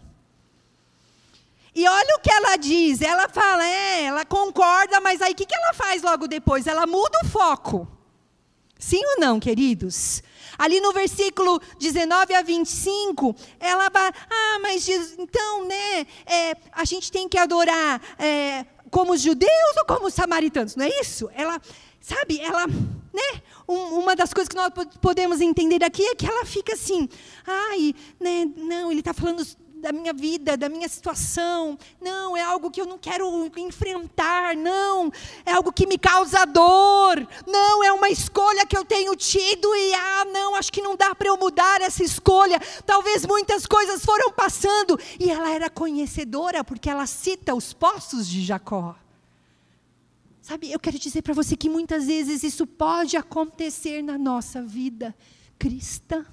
E 1.75 1.87
olha 1.87 2.17
o 2.17 2.21
que 2.21 2.31
ela 2.31 2.57
diz. 2.57 3.03
Ela 3.03 3.29
fala, 3.29 3.67
é, 3.67 4.05
ela 4.05 4.25
concorda, 4.25 5.01
mas 5.01 5.21
aí 5.23 5.33
o 5.33 5.35
que, 5.35 5.47
que 5.47 5.55
ela 5.55 5.73
faz 5.73 6.03
logo 6.03 6.27
depois? 6.27 6.67
Ela 6.67 6.87
muda 6.87 7.19
o 7.25 7.29
foco. 7.29 7.87
Sim 8.79 9.01
ou 9.05 9.21
não, 9.21 9.41
queridos? 9.41 10.23
Ali 10.57 10.81
no 10.81 10.93
versículo 10.93 11.61
19 11.79 12.35
a 12.35 12.43
25, 12.43 13.35
ela 13.59 13.89
vai, 13.89 14.11
ah, 14.31 14.59
mas 14.61 14.89
então, 14.89 15.65
né, 15.67 16.07
é, 16.27 16.57
a 16.73 16.85
gente 16.85 17.11
tem 17.11 17.29
que 17.29 17.39
adorar 17.39 18.01
é, 18.19 18.65
como 18.91 19.13
os 19.13 19.21
judeus 19.21 19.77
ou 19.79 19.85
como 19.85 20.07
os 20.07 20.15
samaritanos, 20.15 20.75
não 20.75 20.85
é 20.85 21.01
isso? 21.01 21.29
Ela, 21.35 21.61
sabe, 22.01 22.41
ela, 22.41 22.67
né, 22.67 23.43
um, 23.69 24.01
uma 24.01 24.17
das 24.17 24.33
coisas 24.33 24.49
que 24.49 24.57
nós 24.57 24.73
podemos 25.01 25.41
entender 25.41 25.85
aqui 25.85 26.05
é 26.05 26.15
que 26.15 26.27
ela 26.27 26.45
fica 26.45 26.75
assim, 26.75 27.09
ai, 27.47 27.95
né, 28.19 28.47
não, 28.57 28.91
ele 28.91 29.01
está 29.01 29.13
falando 29.13 29.45
da 29.81 29.93
minha 29.93 30.13
vida, 30.13 30.57
da 30.57 30.69
minha 30.69 30.89
situação. 30.89 31.79
Não, 32.01 32.37
é 32.37 32.43
algo 32.43 32.71
que 32.71 32.81
eu 32.81 32.87
não 32.87 32.99
quero 32.99 33.51
enfrentar. 33.57 34.57
Não, 34.57 35.11
é 35.45 35.53
algo 35.53 35.73
que 35.73 35.87
me 35.87 35.97
causa 35.97 36.45
dor. 36.45 37.27
Não, 37.47 37.83
é 37.85 37.93
uma 37.93 38.09
escolha 38.09 38.67
que 38.67 38.77
eu 38.77 38.85
tenho 38.85 39.15
tido 39.17 39.75
e 39.75 39.95
ah, 39.95 40.25
não, 40.27 40.55
acho 40.55 40.73
que 40.73 40.83
não 40.83 40.97
dá 40.97 41.15
para 41.15 41.29
eu 41.29 41.37
mudar 41.37 41.81
essa 41.81 42.03
escolha. 42.03 42.61
Talvez 42.85 43.25
muitas 43.25 43.67
coisas 43.67 44.05
foram 44.05 44.33
passando 44.33 44.99
e 45.19 45.31
ela 45.31 45.51
era 45.51 45.71
conhecedora 45.71 46.65
porque 46.65 46.91
ela 46.91 47.07
cita 47.07 47.55
os 47.55 47.73
poços 47.73 48.29
de 48.29 48.45
Jacó. 48.45 48.97
Sabe, 50.43 50.73
eu 50.73 50.81
quero 50.81 50.99
dizer 50.99 51.21
para 51.21 51.35
você 51.35 51.55
que 51.55 51.69
muitas 51.69 52.07
vezes 52.07 52.43
isso 52.43 52.67
pode 52.67 53.19
acontecer 53.19 54.03
na 54.03 54.17
nossa 54.17 54.63
vida 54.63 55.15
cristã. 55.59 56.25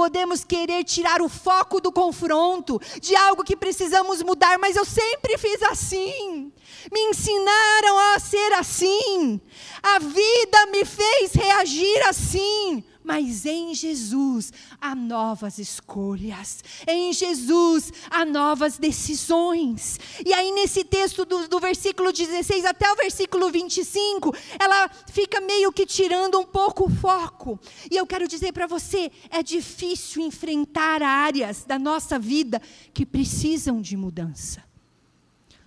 Podemos 0.00 0.44
querer 0.44 0.82
tirar 0.82 1.20
o 1.20 1.28
foco 1.28 1.78
do 1.78 1.92
confronto, 1.92 2.80
de 3.02 3.14
algo 3.14 3.44
que 3.44 3.54
precisamos 3.54 4.22
mudar, 4.22 4.58
mas 4.58 4.74
eu 4.74 4.84
sempre 4.86 5.36
fiz 5.36 5.62
assim. 5.64 6.50
Me 6.90 7.00
ensinaram 7.10 7.98
a 8.14 8.18
ser 8.18 8.50
assim. 8.54 9.38
A 9.82 9.98
vida 9.98 10.66
me 10.72 10.86
fez 10.86 11.34
reagir 11.34 12.08
assim. 12.08 12.82
Mas 13.02 13.46
em 13.46 13.74
Jesus 13.74 14.52
há 14.80 14.94
novas 14.94 15.58
escolhas, 15.58 16.62
em 16.86 17.12
Jesus 17.12 17.92
há 18.10 18.26
novas 18.26 18.76
decisões. 18.76 19.98
E 20.24 20.34
aí, 20.34 20.52
nesse 20.52 20.84
texto 20.84 21.24
do, 21.24 21.48
do, 21.48 21.58
versículo 21.58 22.12
16 22.12 22.64
até 22.66 22.92
o 22.92 22.96
versículo 22.96 23.50
25, 23.50 24.34
ela 24.58 24.90
fica 25.10 25.40
meio 25.40 25.72
que 25.72 25.86
tirando 25.86 26.38
um 26.38 26.44
pouco 26.44 26.84
o 26.84 26.90
foco. 26.90 27.58
E 27.90 27.96
eu 27.96 28.06
quero 28.06 28.28
dizer 28.28 28.52
para 28.52 28.66
você: 28.66 29.10
é 29.30 29.42
difícil 29.42 30.22
enfrentar 30.22 31.02
áreas 31.02 31.64
da 31.64 31.78
nossa 31.78 32.18
vida 32.18 32.60
que 32.92 33.06
precisam 33.06 33.80
de 33.80 33.96
mudança. 33.96 34.62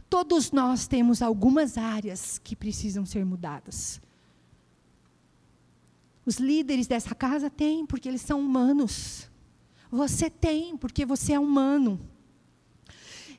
Todos 0.08 0.52
nós 0.52 0.86
temos 0.86 1.24
algumas 1.24 1.76
áreas 1.76 2.38
que 2.38 2.56
precisam 2.56 3.04
ser 3.04 3.26
mudadas. 3.26 4.00
Os 6.26 6.38
líderes 6.38 6.88
dessa 6.88 7.14
casa 7.14 7.50
têm, 7.50 7.86
porque 7.86 8.08
eles 8.08 8.22
são 8.22 8.40
humanos. 8.40 9.30
Você 9.92 10.30
tem, 10.30 10.78
porque 10.78 11.06
você 11.06 11.34
é 11.34 11.40
humano. 11.40 12.00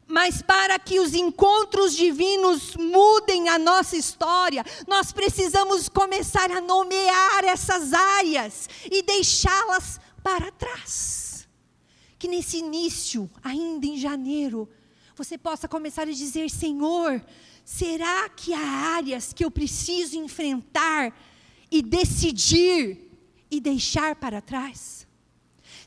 Mas 0.07 0.43
para 0.43 0.79
que 0.79 1.01
os 1.01 1.15
encontros 1.15 1.97
divinos 1.97 2.77
mudem 2.77 3.49
a 3.49 3.59
nossa 3.59 3.97
história, 3.97 4.65
nós 4.87 5.13
precisamos 5.13 5.89
começar 5.89 6.51
a 6.51 6.61
nomear 6.61 7.45
essas 7.45 7.93
áreas 7.93 8.69
e 8.91 9.03
deixá-las 9.03 9.99
para 10.23 10.53
trás. 10.53 11.49
Que 12.19 12.29
nesse 12.29 12.59
início, 12.59 13.31
ainda 13.43 13.87
em 13.87 13.97
janeiro, 13.97 14.69
você 15.17 15.39
possa 15.39 15.67
começar 15.67 16.03
a 16.03 16.13
dizer: 16.13 16.51
Senhor, 16.51 17.25
será 17.65 18.29
que 18.29 18.53
há 18.53 18.67
áreas 18.97 19.33
que 19.33 19.45
eu 19.45 19.51
preciso 19.51 20.19
enfrentar? 20.19 21.15
E 21.75 21.83
decidir 21.83 23.11
e 23.51 23.59
deixar 23.61 24.15
para 24.15 24.41
trás. 24.41 25.09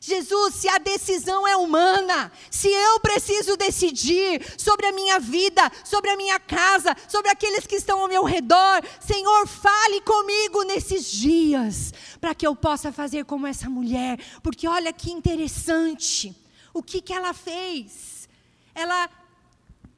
Jesus, 0.02 0.56
se 0.56 0.67
a 0.67 0.78
decisão 0.78 1.47
é 1.47 1.56
humana, 1.56 2.30
se 2.52 2.67
eu 2.67 3.00
preciso 3.00 3.56
decidir 3.56 4.41
sobre 4.58 4.86
a 4.86 4.91
minha 4.91 5.17
vida, 5.17 5.71
sobre 5.86 6.10
a 6.10 6.17
minha 6.17 6.38
casa, 6.41 6.93
sobre 7.08 7.32
aqueles 7.32 7.65
que 7.65 7.78
estão 7.78 8.02
ao 8.02 8.10
meu 8.10 8.26
redor, 8.26 8.84
Senhor, 9.00 9.47
fale 9.47 10.02
comigo 10.02 10.63
nesses 10.63 11.10
dias, 11.10 11.93
para 12.19 12.36
que 12.36 12.45
eu 12.45 12.54
possa 12.54 12.91
fazer 12.91 13.23
como 13.23 13.47
essa 13.47 13.69
mulher, 13.69 14.19
porque 14.43 14.67
olha 14.67 14.91
que 14.91 15.10
interessante, 15.10 16.36
o 16.73 16.84
que, 16.84 17.00
que 17.00 17.13
ela 17.13 17.34
fez? 17.34 18.28
Ela 18.76 19.10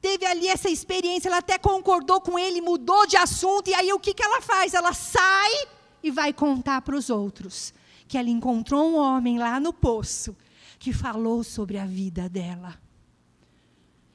teve 0.00 0.24
ali 0.24 0.46
essa 0.46 0.70
experiência, 0.70 1.28
ela 1.28 1.38
até 1.38 1.58
concordou 1.58 2.20
com 2.20 2.38
ele, 2.38 2.60
mudou 2.60 3.08
de 3.08 3.16
assunto, 3.16 3.70
e 3.70 3.74
aí 3.74 3.92
o 3.92 3.98
que, 3.98 4.14
que 4.14 4.22
ela 4.22 4.40
faz? 4.40 4.72
Ela 4.72 4.92
sai 4.92 5.79
e 6.02 6.10
vai 6.10 6.32
contar 6.32 6.82
para 6.82 6.96
os 6.96 7.10
outros 7.10 7.72
que 8.08 8.18
ela 8.18 8.28
encontrou 8.28 8.90
um 8.90 8.96
homem 8.96 9.38
lá 9.38 9.60
no 9.60 9.72
poço 9.72 10.36
que 10.78 10.92
falou 10.92 11.44
sobre 11.44 11.78
a 11.78 11.86
vida 11.86 12.28
dela. 12.28 12.80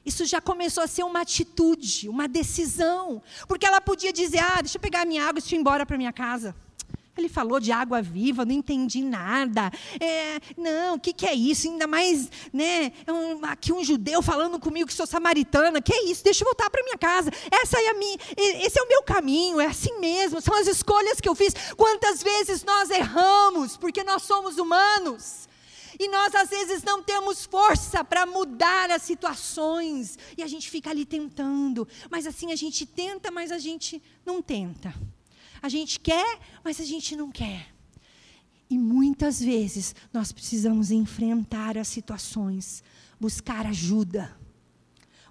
Isso 0.04 0.24
já 0.24 0.40
começou 0.40 0.84
a 0.84 0.86
ser 0.86 1.02
uma 1.02 1.22
atitude, 1.22 2.08
uma 2.08 2.28
decisão. 2.28 3.22
Porque 3.48 3.66
ela 3.66 3.80
podia 3.80 4.12
dizer: 4.12 4.38
ah, 4.38 4.60
deixa 4.60 4.76
eu 4.76 4.80
pegar 4.80 5.04
minha 5.04 5.24
água 5.24 5.42
e 5.44 5.54
ir 5.54 5.58
embora 5.58 5.84
para 5.84 5.96
minha 5.96 6.12
casa. 6.12 6.54
Ele 7.16 7.28
falou 7.28 7.58
de 7.58 7.72
água 7.72 8.02
viva, 8.02 8.44
não 8.44 8.52
entendi 8.52 9.02
nada. 9.02 9.70
É, 9.98 10.38
não, 10.56 10.96
o 10.96 11.00
que, 11.00 11.12
que, 11.12 11.26
é 11.26 11.34
isso? 11.34 11.66
Ainda 11.66 11.86
mais, 11.86 12.30
né? 12.52 12.92
Um, 13.08 13.44
aqui 13.46 13.72
um 13.72 13.82
judeu 13.82 14.20
falando 14.20 14.58
comigo 14.58 14.86
que 14.86 14.94
sou 14.94 15.06
samaritana. 15.06 15.80
Que 15.80 15.94
é 15.94 16.04
isso? 16.04 16.22
Deixa 16.22 16.44
eu 16.44 16.46
voltar 16.46 16.68
para 16.68 16.82
minha 16.82 16.98
casa. 16.98 17.30
Essa 17.50 17.80
é 17.80 17.88
a 17.88 17.94
minha, 17.94 18.18
esse 18.36 18.78
é 18.78 18.82
o 18.82 18.88
meu 18.88 19.02
caminho. 19.02 19.60
É 19.60 19.66
assim 19.66 19.98
mesmo. 19.98 20.40
São 20.40 20.54
as 20.54 20.66
escolhas 20.66 21.20
que 21.20 21.28
eu 21.28 21.34
fiz. 21.34 21.54
Quantas 21.76 22.22
vezes 22.22 22.64
nós 22.64 22.90
erramos 22.90 23.76
porque 23.76 24.02
nós 24.04 24.22
somos 24.22 24.58
humanos? 24.58 25.48
E 25.98 26.08
nós 26.08 26.34
às 26.34 26.50
vezes 26.50 26.82
não 26.82 27.02
temos 27.02 27.46
força 27.46 28.04
para 28.04 28.26
mudar 28.26 28.90
as 28.90 29.02
situações. 29.02 30.18
E 30.36 30.42
a 30.42 30.46
gente 30.46 30.68
fica 30.68 30.90
ali 30.90 31.06
tentando. 31.06 31.88
Mas 32.10 32.26
assim 32.26 32.52
a 32.52 32.56
gente 32.56 32.84
tenta, 32.84 33.30
mas 33.30 33.50
a 33.50 33.58
gente 33.58 34.02
não 34.24 34.42
tenta. 34.42 34.94
A 35.66 35.68
gente 35.68 35.98
quer, 35.98 36.38
mas 36.62 36.80
a 36.80 36.84
gente 36.84 37.16
não 37.16 37.28
quer. 37.28 37.74
E 38.70 38.78
muitas 38.78 39.40
vezes 39.40 39.96
nós 40.12 40.30
precisamos 40.30 40.92
enfrentar 40.92 41.76
as 41.76 41.88
situações, 41.88 42.84
buscar 43.18 43.66
ajuda, 43.66 44.32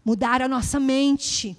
mudar 0.03 0.41
a 0.41 0.49
nossa 0.49 0.77
mente, 0.77 1.55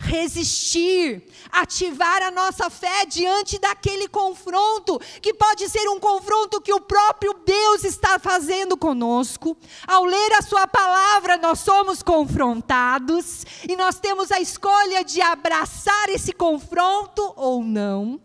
resistir, 0.00 1.22
ativar 1.52 2.22
a 2.22 2.30
nossa 2.30 2.70
fé 2.70 3.04
diante 3.06 3.58
daquele 3.58 4.08
confronto, 4.08 4.98
que 5.20 5.34
pode 5.34 5.68
ser 5.68 5.86
um 5.88 6.00
confronto 6.00 6.60
que 6.60 6.72
o 6.72 6.80
próprio 6.80 7.34
Deus 7.44 7.84
está 7.84 8.18
fazendo 8.18 8.76
conosco. 8.76 9.56
Ao 9.86 10.04
ler 10.04 10.32
a 10.32 10.42
Sua 10.42 10.66
palavra, 10.66 11.36
nós 11.36 11.60
somos 11.60 12.02
confrontados 12.02 13.44
e 13.68 13.76
nós 13.76 14.00
temos 14.00 14.32
a 14.32 14.40
escolha 14.40 15.04
de 15.04 15.20
abraçar 15.20 16.08
esse 16.08 16.32
confronto 16.32 17.32
ou 17.36 17.62
não. 17.62 18.18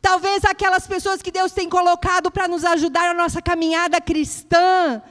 Talvez 0.00 0.44
aquelas 0.44 0.86
pessoas 0.86 1.20
que 1.20 1.32
Deus 1.32 1.50
tem 1.50 1.68
colocado 1.68 2.30
para 2.30 2.46
nos 2.46 2.64
ajudar 2.64 3.12
na 3.12 3.22
nossa 3.22 3.42
caminhada 3.42 4.00
cristã, 4.00 5.02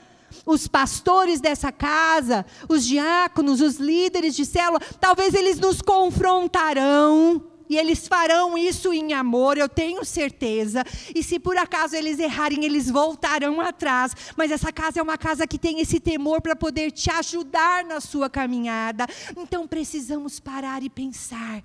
os 0.44 0.68
pastores 0.68 1.40
dessa 1.40 1.70
casa, 1.72 2.44
os 2.68 2.84
diáconos, 2.84 3.60
os 3.60 3.76
líderes 3.76 4.34
de 4.34 4.44
célula, 4.44 4.80
talvez 5.00 5.34
eles 5.34 5.58
nos 5.58 5.80
confrontarão. 5.82 7.42
E 7.68 7.76
eles 7.76 8.06
farão 8.06 8.56
isso 8.56 8.92
em 8.92 9.12
amor, 9.12 9.58
eu 9.58 9.68
tenho 9.68 10.04
certeza. 10.04 10.84
E 11.14 11.22
se 11.22 11.38
por 11.38 11.56
acaso 11.56 11.96
eles 11.96 12.18
errarem, 12.18 12.64
eles 12.64 12.88
voltarão 12.88 13.60
atrás. 13.60 14.12
Mas 14.36 14.52
essa 14.52 14.72
casa 14.72 15.00
é 15.00 15.02
uma 15.02 15.18
casa 15.18 15.46
que 15.46 15.58
tem 15.58 15.80
esse 15.80 15.98
temor 15.98 16.40
para 16.40 16.54
poder 16.54 16.92
te 16.92 17.10
ajudar 17.10 17.84
na 17.84 18.00
sua 18.00 18.30
caminhada. 18.30 19.06
Então 19.36 19.66
precisamos 19.66 20.38
parar 20.38 20.82
e 20.84 20.88
pensar: 20.88 21.62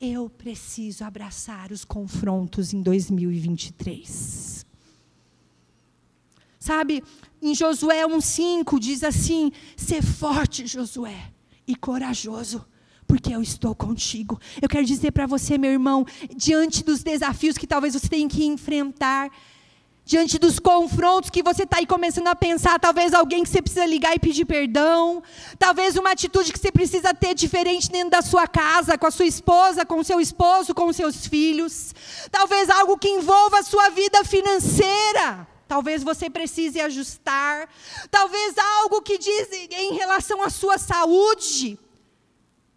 eu 0.00 0.28
preciso 0.28 1.04
abraçar 1.04 1.70
os 1.70 1.84
confrontos 1.84 2.74
em 2.74 2.82
2023. 2.82 4.66
Sabe, 6.58 7.04
em 7.44 7.54
Josué 7.54 8.06
1,5 8.06 8.78
diz 8.78 9.04
assim: 9.04 9.52
ser 9.76 10.02
forte, 10.02 10.66
Josué, 10.66 11.30
e 11.66 11.76
corajoso, 11.76 12.64
porque 13.06 13.34
eu 13.34 13.42
estou 13.42 13.74
contigo. 13.74 14.40
Eu 14.60 14.68
quero 14.68 14.86
dizer 14.86 15.12
para 15.12 15.26
você, 15.26 15.58
meu 15.58 15.70
irmão, 15.70 16.06
diante 16.34 16.82
dos 16.82 17.02
desafios 17.02 17.58
que 17.58 17.66
talvez 17.66 17.92
você 17.92 18.08
tenha 18.08 18.26
que 18.26 18.46
enfrentar, 18.46 19.30
diante 20.06 20.38
dos 20.38 20.58
confrontos 20.58 21.28
que 21.28 21.42
você 21.42 21.64
está 21.64 21.78
aí 21.78 21.86
começando 21.86 22.28
a 22.28 22.34
pensar, 22.34 22.78
talvez 22.80 23.12
alguém 23.12 23.42
que 23.42 23.48
você 23.50 23.60
precisa 23.60 23.84
ligar 23.84 24.14
e 24.14 24.18
pedir 24.18 24.46
perdão, 24.46 25.22
talvez 25.58 25.96
uma 25.96 26.12
atitude 26.12 26.50
que 26.50 26.58
você 26.58 26.72
precisa 26.72 27.12
ter 27.12 27.34
diferente 27.34 27.90
dentro 27.90 28.10
da 28.10 28.22
sua 28.22 28.46
casa, 28.46 28.96
com 28.96 29.06
a 29.06 29.10
sua 29.10 29.26
esposa, 29.26 29.84
com 29.84 29.98
o 29.98 30.04
seu 30.04 30.18
esposo, 30.18 30.74
com 30.74 30.86
os 30.88 30.96
seus 30.96 31.26
filhos, 31.26 31.94
talvez 32.30 32.70
algo 32.70 32.96
que 32.96 33.08
envolva 33.08 33.58
a 33.58 33.62
sua 33.62 33.90
vida 33.90 34.24
financeira. 34.24 35.53
Talvez 35.66 36.02
você 36.02 36.28
precise 36.28 36.80
ajustar, 36.80 37.68
talvez 38.10 38.56
algo 38.58 39.00
que 39.02 39.18
diz 39.18 39.50
em 39.52 39.94
relação 39.94 40.42
à 40.42 40.50
sua 40.50 40.78
saúde, 40.78 41.78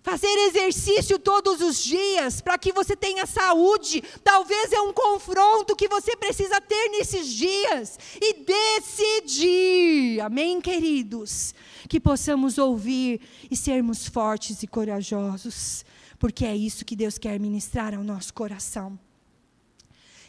Fazer 0.07 0.33
exercício 0.47 1.19
todos 1.19 1.59
os 1.59 1.83
dias 1.83 2.39
para 2.39 2.57
que 2.57 2.71
você 2.71 2.95
tenha 2.95 3.25
saúde, 3.25 4.01
talvez 4.23 4.71
é 4.71 4.79
um 4.79 4.93
confronto 4.93 5.75
que 5.75 5.89
você 5.89 6.15
precisa 6.15 6.61
ter 6.61 6.87
nesses 6.91 7.27
dias 7.27 7.99
e 8.15 8.45
decidir. 8.45 10.21
Amém, 10.21 10.61
queridos? 10.61 11.53
Que 11.89 11.99
possamos 11.99 12.57
ouvir 12.57 13.19
e 13.51 13.57
sermos 13.57 14.07
fortes 14.07 14.63
e 14.63 14.67
corajosos, 14.67 15.83
porque 16.17 16.45
é 16.45 16.55
isso 16.55 16.85
que 16.85 16.95
Deus 16.95 17.17
quer 17.17 17.37
ministrar 17.37 17.93
ao 17.93 18.01
nosso 18.01 18.33
coração. 18.33 18.97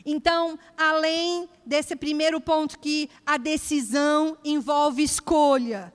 Então, 0.05 0.59
além 0.77 1.49
desse 1.65 1.95
primeiro 1.97 2.41
ponto 2.41 2.79
que 2.79 3.11
a 3.27 3.37
decisão 3.37 4.37
envolve 4.45 5.03
escolha, 5.03 5.93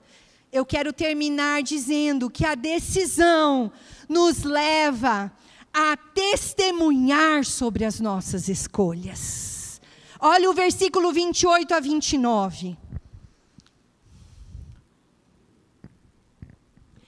eu 0.52 0.64
quero 0.64 0.92
terminar 0.92 1.62
dizendo 1.62 2.30
que 2.30 2.44
a 2.46 2.54
decisão 2.54 3.72
nos 4.08 4.44
leva 4.44 5.32
a 5.72 5.96
testemunhar 5.96 7.44
sobre 7.44 7.84
as 7.84 7.98
nossas 7.98 8.48
escolhas. 8.48 9.80
Olha 10.20 10.48
o 10.48 10.54
versículo 10.54 11.12
28 11.12 11.74
a 11.74 11.80
29. 11.80 12.78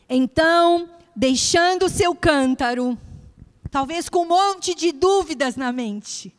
Então, 0.09 0.89
deixando 1.15 1.89
seu 1.89 2.15
cântaro, 2.15 2.99
talvez 3.71 4.09
com 4.09 4.23
um 4.23 4.29
monte 4.29 4.75
de 4.75 4.93
dúvidas 4.93 5.57
na 5.57 5.73
mente, 5.73 6.36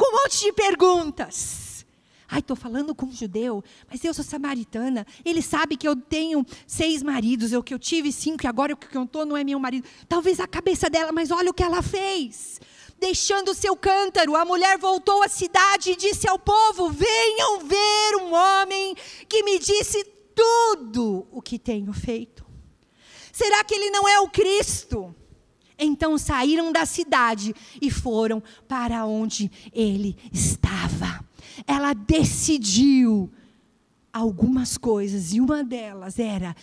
com 0.00 0.08
um 0.08 0.22
monte 0.22 0.40
de 0.40 0.52
perguntas, 0.52 1.84
Ai, 2.32 2.38
estou 2.38 2.54
falando 2.56 2.94
com 2.94 3.06
um 3.06 3.12
judeu, 3.12 3.62
mas 3.90 4.04
eu 4.04 4.14
sou 4.14 4.24
samaritana. 4.24 5.04
Ele 5.24 5.42
sabe 5.42 5.76
que 5.76 5.86
eu 5.86 5.96
tenho 5.96 6.46
seis 6.64 7.02
maridos, 7.02 7.50
eu 7.50 7.60
que 7.60 7.74
eu 7.74 7.78
tive 7.78 8.12
cinco 8.12 8.44
e 8.44 8.46
agora 8.46 8.72
o 8.72 8.76
que 8.76 8.96
eu 8.96 9.02
estou 9.02 9.26
não 9.26 9.36
é 9.36 9.42
meu 9.42 9.58
marido. 9.58 9.86
Talvez 10.08 10.38
a 10.38 10.46
cabeça 10.46 10.88
dela, 10.88 11.10
mas 11.10 11.32
olha 11.32 11.50
o 11.50 11.52
que 11.52 11.64
ela 11.64 11.82
fez. 11.82 12.60
Deixando 13.00 13.50
o 13.50 13.54
seu 13.54 13.74
cântaro, 13.76 14.36
a 14.36 14.44
mulher 14.44 14.78
voltou 14.78 15.24
à 15.24 15.28
cidade 15.28 15.90
e 15.90 15.96
disse 15.96 16.28
ao 16.28 16.38
povo: 16.38 16.88
Venham 16.88 17.66
ver 17.66 18.16
um 18.22 18.32
homem 18.32 18.94
que 19.28 19.42
me 19.42 19.58
disse 19.58 20.04
tudo 20.32 21.26
o 21.32 21.42
que 21.42 21.58
tenho 21.58 21.92
feito. 21.92 22.46
Será 23.32 23.64
que 23.64 23.74
ele 23.74 23.90
não 23.90 24.08
é 24.08 24.20
o 24.20 24.30
Cristo? 24.30 25.12
Então 25.80 26.18
saíram 26.18 26.70
da 26.70 26.84
cidade 26.84 27.54
e 27.80 27.90
foram 27.90 28.42
para 28.68 29.04
onde 29.06 29.50
ele 29.72 30.16
estava. 30.32 31.24
Ela 31.66 31.94
decidiu 31.94 33.30
algumas 34.12 34.76
coisas, 34.76 35.32
e 35.32 35.40
uma 35.40 35.64
delas 35.64 36.18
era 36.18 36.54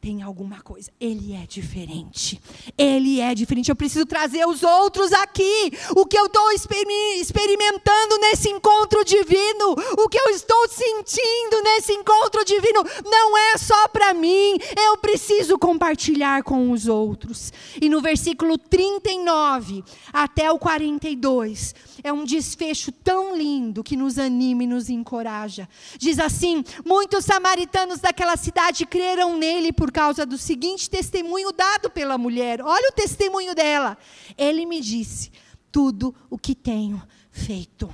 tem 0.00 0.22
alguma 0.22 0.60
coisa. 0.60 0.90
Ele 1.00 1.34
é 1.34 1.44
diferente. 1.46 2.40
Ele 2.76 3.20
é 3.20 3.34
diferente. 3.34 3.68
Eu 3.68 3.76
preciso 3.76 4.06
trazer 4.06 4.46
os 4.46 4.62
outros 4.62 5.12
aqui. 5.12 5.72
O 5.96 6.06
que 6.06 6.16
eu 6.18 6.26
estou 6.26 6.52
experimentando 6.52 8.18
nesse 8.20 8.48
encontro 8.48 9.04
divino, 9.04 9.74
o 9.98 10.08
que 10.08 10.18
eu 10.18 10.30
estou 10.30 10.68
sentindo 10.68 11.62
nesse 11.62 11.92
encontro 11.92 12.44
divino, 12.44 12.82
não 13.04 13.36
é 13.36 13.58
só 13.58 13.88
para 13.88 14.14
mim. 14.14 14.56
Eu 14.76 14.96
preciso 14.98 15.58
compartilhar 15.58 16.42
com 16.44 16.70
os 16.70 16.86
outros. 16.86 17.52
E 17.80 17.88
no 17.88 18.00
versículo 18.00 18.56
39 18.56 19.82
até 20.12 20.50
o 20.52 20.58
42, 20.58 21.74
é 22.04 22.12
um 22.12 22.24
desfecho 22.24 22.92
tão 22.92 23.36
lindo 23.36 23.82
que 23.82 23.96
nos 23.96 24.18
anima 24.18 24.62
e 24.62 24.66
nos 24.66 24.88
encoraja. 24.88 25.68
Diz 25.98 26.18
assim: 26.18 26.64
Muitos 26.84 27.24
samaritanos 27.24 27.98
daquela 27.98 28.36
cidade 28.36 28.86
creram 28.86 29.36
nele 29.36 29.72
por 29.72 29.90
causa 29.98 30.24
do 30.24 30.38
seguinte 30.38 30.88
testemunho 30.88 31.50
dado 31.50 31.90
pela 31.90 32.16
mulher. 32.16 32.62
Olha 32.62 32.88
o 32.88 32.94
testemunho 32.94 33.52
dela. 33.52 33.98
Ele 34.36 34.64
me 34.64 34.80
disse 34.80 35.32
tudo 35.72 36.14
o 36.30 36.38
que 36.38 36.54
tenho 36.54 37.02
feito. 37.32 37.92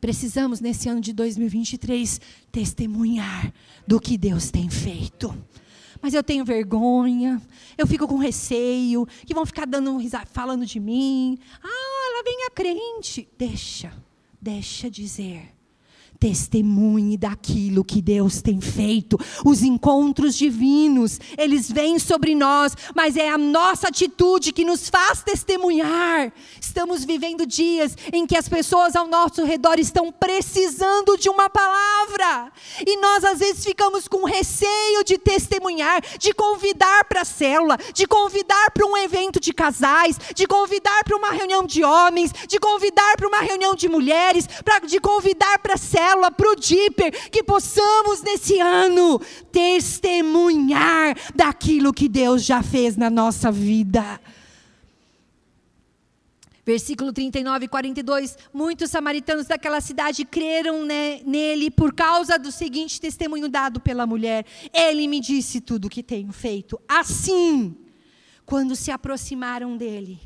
Precisamos, 0.00 0.58
nesse 0.58 0.88
ano 0.88 1.00
de 1.00 1.12
2023, 1.12 2.20
testemunhar 2.50 3.52
do 3.86 4.00
que 4.00 4.18
Deus 4.18 4.50
tem 4.50 4.68
feito 4.68 5.32
mas 6.02 6.12
eu 6.12 6.22
tenho 6.22 6.44
vergonha, 6.44 7.42
eu 7.76 7.86
fico 7.86 8.06
com 8.06 8.16
receio, 8.16 9.06
que 9.26 9.34
vão 9.34 9.46
ficar 9.46 9.66
dando 9.66 9.98
falando 10.30 10.64
de 10.64 10.78
mim. 10.78 11.36
Ah, 11.60 12.10
ela 12.10 12.22
vem 12.22 12.44
a 12.44 12.50
crente. 12.50 13.26
Deixa, 13.36 13.92
deixa 14.40 14.88
dizer 14.88 15.55
testemunhe 16.16 17.16
daquilo 17.16 17.84
que 17.84 18.00
Deus 18.00 18.40
tem 18.40 18.60
feito. 18.60 19.18
Os 19.44 19.62
encontros 19.62 20.36
divinos, 20.36 21.20
eles 21.36 21.70
vêm 21.70 21.98
sobre 21.98 22.34
nós, 22.34 22.74
mas 22.94 23.16
é 23.16 23.28
a 23.28 23.38
nossa 23.38 23.88
atitude 23.88 24.52
que 24.52 24.64
nos 24.64 24.88
faz 24.88 25.22
testemunhar. 25.22 26.32
Estamos 26.60 27.04
vivendo 27.04 27.46
dias 27.46 27.96
em 28.12 28.26
que 28.26 28.36
as 28.36 28.48
pessoas 28.48 28.96
ao 28.96 29.06
nosso 29.06 29.44
redor 29.44 29.78
estão 29.78 30.10
precisando 30.10 31.16
de 31.18 31.28
uma 31.28 31.50
palavra, 31.50 32.52
e 32.86 32.96
nós 32.96 33.24
às 33.24 33.38
vezes 33.38 33.64
ficamos 33.64 34.08
com 34.08 34.24
receio 34.24 35.04
de 35.04 35.18
testemunhar, 35.18 36.02
de 36.18 36.32
convidar 36.32 37.04
para 37.04 37.22
a 37.22 37.24
célula, 37.24 37.76
de 37.92 38.06
convidar 38.06 38.70
para 38.72 38.86
um 38.86 38.96
evento 38.96 39.38
de 39.38 39.52
casais, 39.52 40.18
de 40.34 40.46
convidar 40.46 41.04
para 41.04 41.16
uma 41.16 41.30
reunião 41.30 41.64
de 41.64 41.84
homens, 41.84 42.32
de 42.48 42.58
convidar 42.58 43.16
para 43.16 43.28
uma 43.28 43.40
reunião 43.40 43.74
de 43.74 43.88
mulheres, 43.88 44.46
pra, 44.64 44.78
de 44.78 44.98
convidar 44.98 45.58
para 45.58 45.74
a 45.74 45.78
célula 45.78 46.05
célula, 46.06 46.30
para 46.30 46.50
o 46.50 46.56
Dipper, 46.56 47.30
que 47.30 47.42
possamos 47.42 48.22
nesse 48.22 48.60
ano 48.60 49.20
testemunhar 49.50 51.16
daquilo 51.34 51.92
que 51.92 52.08
Deus 52.08 52.44
já 52.44 52.62
fez 52.62 52.96
na 52.96 53.10
nossa 53.10 53.50
vida. 53.50 54.20
Versículo 56.64 57.12
39 57.12 57.66
e 57.66 57.68
42. 57.68 58.36
Muitos 58.52 58.90
samaritanos 58.90 59.46
daquela 59.46 59.80
cidade 59.80 60.24
creram 60.24 60.84
né, 60.84 61.20
nele 61.24 61.70
por 61.70 61.94
causa 61.94 62.38
do 62.38 62.50
seguinte 62.50 63.00
testemunho 63.00 63.48
dado 63.48 63.80
pela 63.80 64.06
mulher. 64.06 64.44
Ele 64.72 65.06
me 65.06 65.20
disse 65.20 65.60
tudo 65.60 65.86
o 65.86 65.90
que 65.90 66.02
tenho 66.02 66.32
feito. 66.32 66.80
Assim, 66.88 67.76
quando 68.44 68.74
se 68.74 68.90
aproximaram 68.90 69.76
dele, 69.76 70.18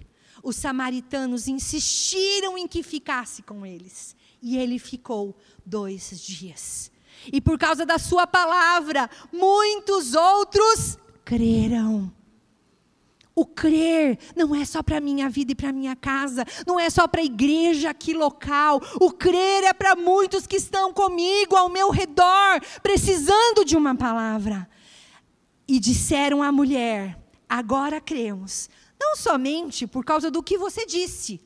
os 0.42 0.56
samaritanos 0.56 1.46
insistiram 1.46 2.56
em 2.56 2.66
que 2.66 2.82
ficasse 2.82 3.42
com 3.42 3.66
eles. 3.66 4.16
E 4.42 4.56
ele 4.56 4.78
ficou 4.78 5.36
dois 5.64 6.20
dias. 6.20 6.90
E 7.32 7.40
por 7.40 7.58
causa 7.58 7.84
da 7.84 7.98
sua 7.98 8.26
palavra, 8.26 9.10
muitos 9.32 10.14
outros 10.14 10.98
creram. 11.24 12.12
O 13.34 13.46
crer 13.46 14.18
não 14.36 14.54
é 14.54 14.64
só 14.64 14.82
para 14.82 14.98
a 14.98 15.00
minha 15.00 15.28
vida 15.30 15.52
e 15.52 15.54
para 15.54 15.70
a 15.70 15.72
minha 15.72 15.94
casa, 15.94 16.44
não 16.66 16.78
é 16.78 16.90
só 16.90 17.06
para 17.06 17.20
a 17.20 17.24
igreja 17.24 17.90
aqui 17.90 18.12
local. 18.12 18.80
O 19.00 19.12
crer 19.12 19.64
é 19.64 19.72
para 19.72 19.94
muitos 19.94 20.46
que 20.46 20.56
estão 20.56 20.92
comigo, 20.92 21.56
ao 21.56 21.68
meu 21.68 21.90
redor, 21.90 22.60
precisando 22.82 23.64
de 23.64 23.76
uma 23.76 23.94
palavra. 23.94 24.68
E 25.66 25.78
disseram 25.78 26.42
à 26.42 26.50
mulher: 26.50 27.18
agora 27.48 28.00
cremos, 28.00 28.68
não 29.00 29.16
somente 29.16 29.86
por 29.86 30.04
causa 30.04 30.30
do 30.30 30.42
que 30.42 30.58
você 30.58 30.84
disse, 30.84 31.40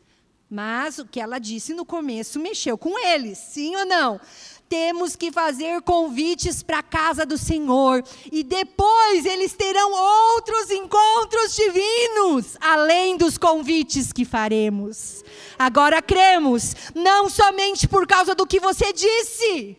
mas 0.55 1.01
o 1.01 1.05
que 1.05 1.19
ela 1.19 1.41
disse 1.41 1.75
no 1.75 1.85
começo 1.85 2.39
mexeu 2.39 2.79
com 2.79 2.97
eles, 2.97 3.39
sim 3.39 3.75
ou 3.75 3.85
não? 3.85 4.21
Temos 4.69 5.17
que 5.17 5.33
fazer 5.33 5.83
convites 5.83 6.63
para 6.63 6.79
a 6.79 6.83
casa 6.83 7.27
do 7.27 7.37
Senhor, 7.37 8.05
e 8.31 8.45
depois 8.45 9.27
eles 9.27 9.53
terão 9.55 9.91
outros 9.93 10.71
encontros 10.71 11.57
divinos, 11.57 12.57
além 12.61 13.17
dos 13.17 13.37
convites 13.37 14.13
que 14.13 14.25
faremos. 14.25 15.25
Agora 15.59 16.01
cremos, 16.01 16.77
não 16.95 17.29
somente 17.29 17.89
por 17.89 18.07
causa 18.07 18.33
do 18.33 18.47
que 18.47 18.61
você 18.61 18.93
disse, 18.93 19.77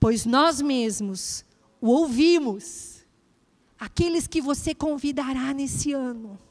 pois 0.00 0.26
nós 0.26 0.60
mesmos 0.60 1.44
o 1.80 1.90
ouvimos, 1.90 3.06
aqueles 3.78 4.26
que 4.26 4.40
você 4.40 4.74
convidará 4.74 5.54
nesse 5.54 5.92
ano 5.92 6.47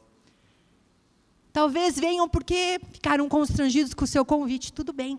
Talvez 1.58 1.98
venham 1.98 2.28
porque 2.28 2.80
ficaram 2.92 3.28
constrangidos 3.28 3.92
com 3.92 4.04
o 4.04 4.06
seu 4.06 4.24
convite. 4.24 4.72
Tudo 4.72 4.92
bem. 4.92 5.18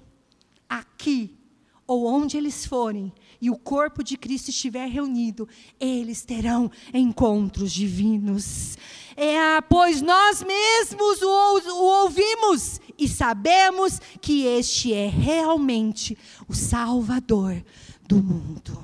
Aqui, 0.69 1.37
ou 1.85 2.05
onde 2.05 2.37
eles 2.37 2.65
forem, 2.65 3.11
e 3.41 3.49
o 3.49 3.57
corpo 3.57 4.01
de 4.01 4.15
Cristo 4.15 4.47
estiver 4.47 4.87
reunido, 4.87 5.49
eles 5.77 6.23
terão 6.23 6.71
encontros 6.93 7.73
divinos. 7.73 8.77
É, 9.17 9.59
pois 9.59 10.01
nós 10.01 10.41
mesmos 10.41 11.21
o, 11.21 11.59
o 11.73 12.03
ouvimos 12.03 12.79
e 12.97 13.05
sabemos 13.05 13.99
que 14.21 14.45
este 14.45 14.93
é 14.93 15.07
realmente 15.09 16.17
o 16.47 16.55
Salvador 16.55 17.61
do 18.07 18.15
mundo. 18.15 18.81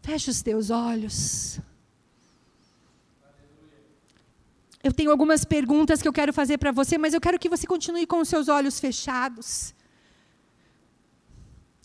Feche 0.00 0.30
os 0.30 0.40
teus 0.40 0.70
olhos. 0.70 1.60
Eu 4.84 4.92
tenho 4.92 5.10
algumas 5.10 5.46
perguntas 5.46 6.02
que 6.02 6.06
eu 6.06 6.12
quero 6.12 6.30
fazer 6.30 6.58
para 6.58 6.70
você, 6.70 6.98
mas 6.98 7.14
eu 7.14 7.20
quero 7.20 7.38
que 7.38 7.48
você 7.48 7.66
continue 7.66 8.06
com 8.06 8.18
os 8.18 8.28
seus 8.28 8.48
olhos 8.48 8.78
fechados. 8.78 9.74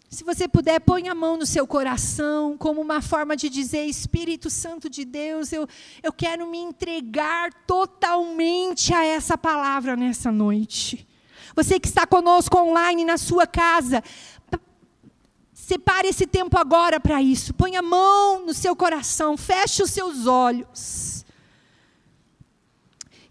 Se 0.10 0.22
você 0.22 0.50
puder, 0.50 0.82
põe 0.82 1.08
a 1.08 1.16
mão 1.16 1.38
no 1.38 1.46
seu 1.46 1.66
coração, 1.66 2.58
como 2.58 2.82
uma 2.82 3.02
forma 3.02 3.38
de 3.38 3.48
dizer: 3.48 3.86
Espírito 3.86 4.50
Santo 4.50 4.90
de 4.90 5.06
Deus, 5.06 5.54
eu, 5.54 5.66
eu 6.04 6.12
quero 6.12 6.46
me 6.52 6.58
entregar 6.58 7.54
totalmente 7.66 8.94
a 8.94 9.06
essa 9.06 9.38
palavra 9.38 9.96
nessa 9.96 10.30
noite. 10.30 11.08
Você 11.56 11.80
que 11.80 11.88
está 11.88 12.06
conosco 12.06 12.58
online 12.58 13.06
na 13.06 13.18
sua 13.18 13.48
casa, 13.48 14.04
separe 15.54 16.10
esse 16.10 16.28
tempo 16.28 16.58
agora 16.58 17.00
para 17.00 17.22
isso. 17.22 17.54
Põe 17.54 17.78
a 17.78 17.82
mão 17.82 18.46
no 18.46 18.54
seu 18.54 18.76
coração, 18.76 19.38
feche 19.38 19.82
os 19.82 19.92
seus 19.92 20.28
olhos. 20.28 21.24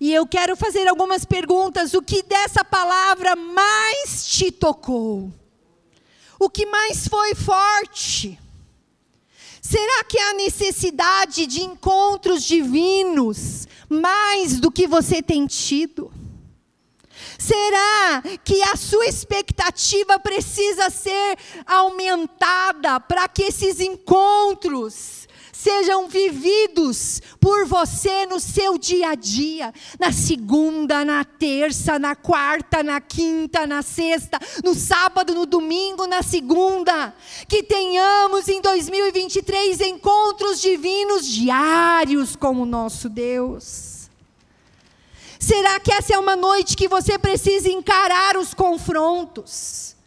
E 0.00 0.12
eu 0.12 0.26
quero 0.26 0.56
fazer 0.56 0.86
algumas 0.86 1.24
perguntas. 1.24 1.94
O 1.94 2.02
que 2.02 2.22
dessa 2.22 2.64
palavra 2.64 3.34
mais 3.34 4.26
te 4.26 4.52
tocou? 4.52 5.32
O 6.38 6.48
que 6.48 6.66
mais 6.66 7.08
foi 7.08 7.34
forte? 7.34 8.38
Será 9.60 10.04
que 10.04 10.18
a 10.18 10.34
necessidade 10.34 11.46
de 11.46 11.62
encontros 11.62 12.44
divinos 12.44 13.66
mais 13.88 14.60
do 14.60 14.70
que 14.70 14.86
você 14.86 15.20
tem 15.20 15.46
tido? 15.46 16.12
Será 17.36 18.22
que 18.44 18.62
a 18.62 18.76
sua 18.76 19.06
expectativa 19.06 20.18
precisa 20.20 20.90
ser 20.90 21.36
aumentada 21.66 23.00
para 23.00 23.28
que 23.28 23.42
esses 23.42 23.80
encontros 23.80 25.17
sejam 25.58 26.06
vividos 26.06 27.20
por 27.40 27.66
você 27.66 28.26
no 28.26 28.38
seu 28.38 28.78
dia 28.78 29.10
a 29.10 29.14
dia, 29.16 29.74
na 29.98 30.12
segunda, 30.12 31.04
na 31.04 31.24
terça, 31.24 31.98
na 31.98 32.14
quarta, 32.14 32.80
na 32.80 33.00
quinta, 33.00 33.66
na 33.66 33.82
sexta, 33.82 34.38
no 34.62 34.72
sábado, 34.72 35.34
no 35.34 35.44
domingo, 35.44 36.06
na 36.06 36.22
segunda. 36.22 37.12
Que 37.48 37.64
tenhamos 37.64 38.48
em 38.48 38.60
2023 38.60 39.80
encontros 39.80 40.60
divinos 40.60 41.26
diários 41.26 42.36
com 42.36 42.62
o 42.62 42.66
nosso 42.66 43.08
Deus. 43.08 44.08
Será 45.40 45.80
que 45.80 45.92
essa 45.92 46.14
é 46.14 46.18
uma 46.18 46.36
noite 46.36 46.76
que 46.76 46.86
você 46.86 47.18
precisa 47.18 47.68
encarar 47.68 48.36
os 48.36 48.54
confrontos? 48.54 49.97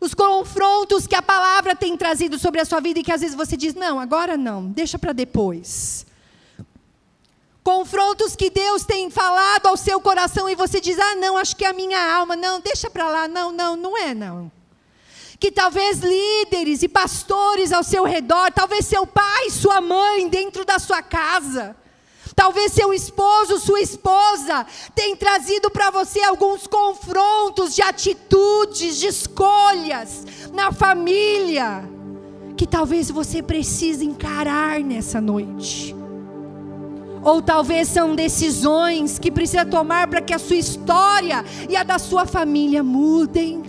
Os 0.00 0.14
confrontos 0.14 1.06
que 1.06 1.14
a 1.14 1.22
palavra 1.22 1.74
tem 1.74 1.96
trazido 1.96 2.38
sobre 2.38 2.60
a 2.60 2.64
sua 2.64 2.80
vida 2.80 3.00
e 3.00 3.02
que 3.02 3.12
às 3.12 3.20
vezes 3.20 3.36
você 3.36 3.56
diz: 3.56 3.74
não, 3.74 3.98
agora 3.98 4.36
não, 4.36 4.66
deixa 4.66 4.98
para 4.98 5.12
depois. 5.12 6.06
Confrontos 7.62 8.36
que 8.36 8.48
Deus 8.48 8.84
tem 8.84 9.10
falado 9.10 9.66
ao 9.66 9.76
seu 9.76 10.00
coração 10.00 10.48
e 10.48 10.54
você 10.54 10.80
diz: 10.80 10.98
ah, 10.98 11.14
não, 11.16 11.36
acho 11.36 11.56
que 11.56 11.64
é 11.64 11.68
a 11.68 11.72
minha 11.72 12.14
alma, 12.14 12.36
não, 12.36 12.60
deixa 12.60 12.88
para 12.90 13.08
lá, 13.08 13.26
não, 13.26 13.50
não, 13.50 13.76
não 13.76 13.98
é, 13.98 14.14
não. 14.14 14.52
Que 15.40 15.50
talvez 15.50 15.98
líderes 15.98 16.82
e 16.82 16.88
pastores 16.88 17.72
ao 17.72 17.82
seu 17.82 18.04
redor, 18.04 18.52
talvez 18.52 18.86
seu 18.86 19.06
pai, 19.06 19.50
sua 19.50 19.80
mãe, 19.80 20.28
dentro 20.28 20.64
da 20.64 20.78
sua 20.78 21.02
casa, 21.02 21.76
Talvez 22.36 22.72
seu 22.72 22.92
esposo, 22.92 23.58
sua 23.58 23.80
esposa, 23.80 24.66
tenha 24.94 25.16
trazido 25.16 25.70
para 25.70 25.90
você 25.90 26.20
alguns 26.22 26.66
confrontos 26.66 27.74
de 27.74 27.80
atitudes, 27.80 28.98
de 28.98 29.06
escolhas 29.06 30.26
na 30.52 30.70
família, 30.70 31.82
que 32.54 32.66
talvez 32.66 33.10
você 33.10 33.42
precise 33.42 34.04
encarar 34.04 34.80
nessa 34.80 35.18
noite. 35.18 35.96
Ou 37.22 37.40
talvez 37.40 37.88
são 37.88 38.14
decisões 38.14 39.18
que 39.18 39.30
precisa 39.30 39.64
tomar 39.64 40.06
para 40.06 40.20
que 40.20 40.34
a 40.34 40.38
sua 40.38 40.56
história 40.56 41.42
e 41.70 41.74
a 41.74 41.82
da 41.82 41.98
sua 41.98 42.26
família 42.26 42.82
mudem. 42.82 43.62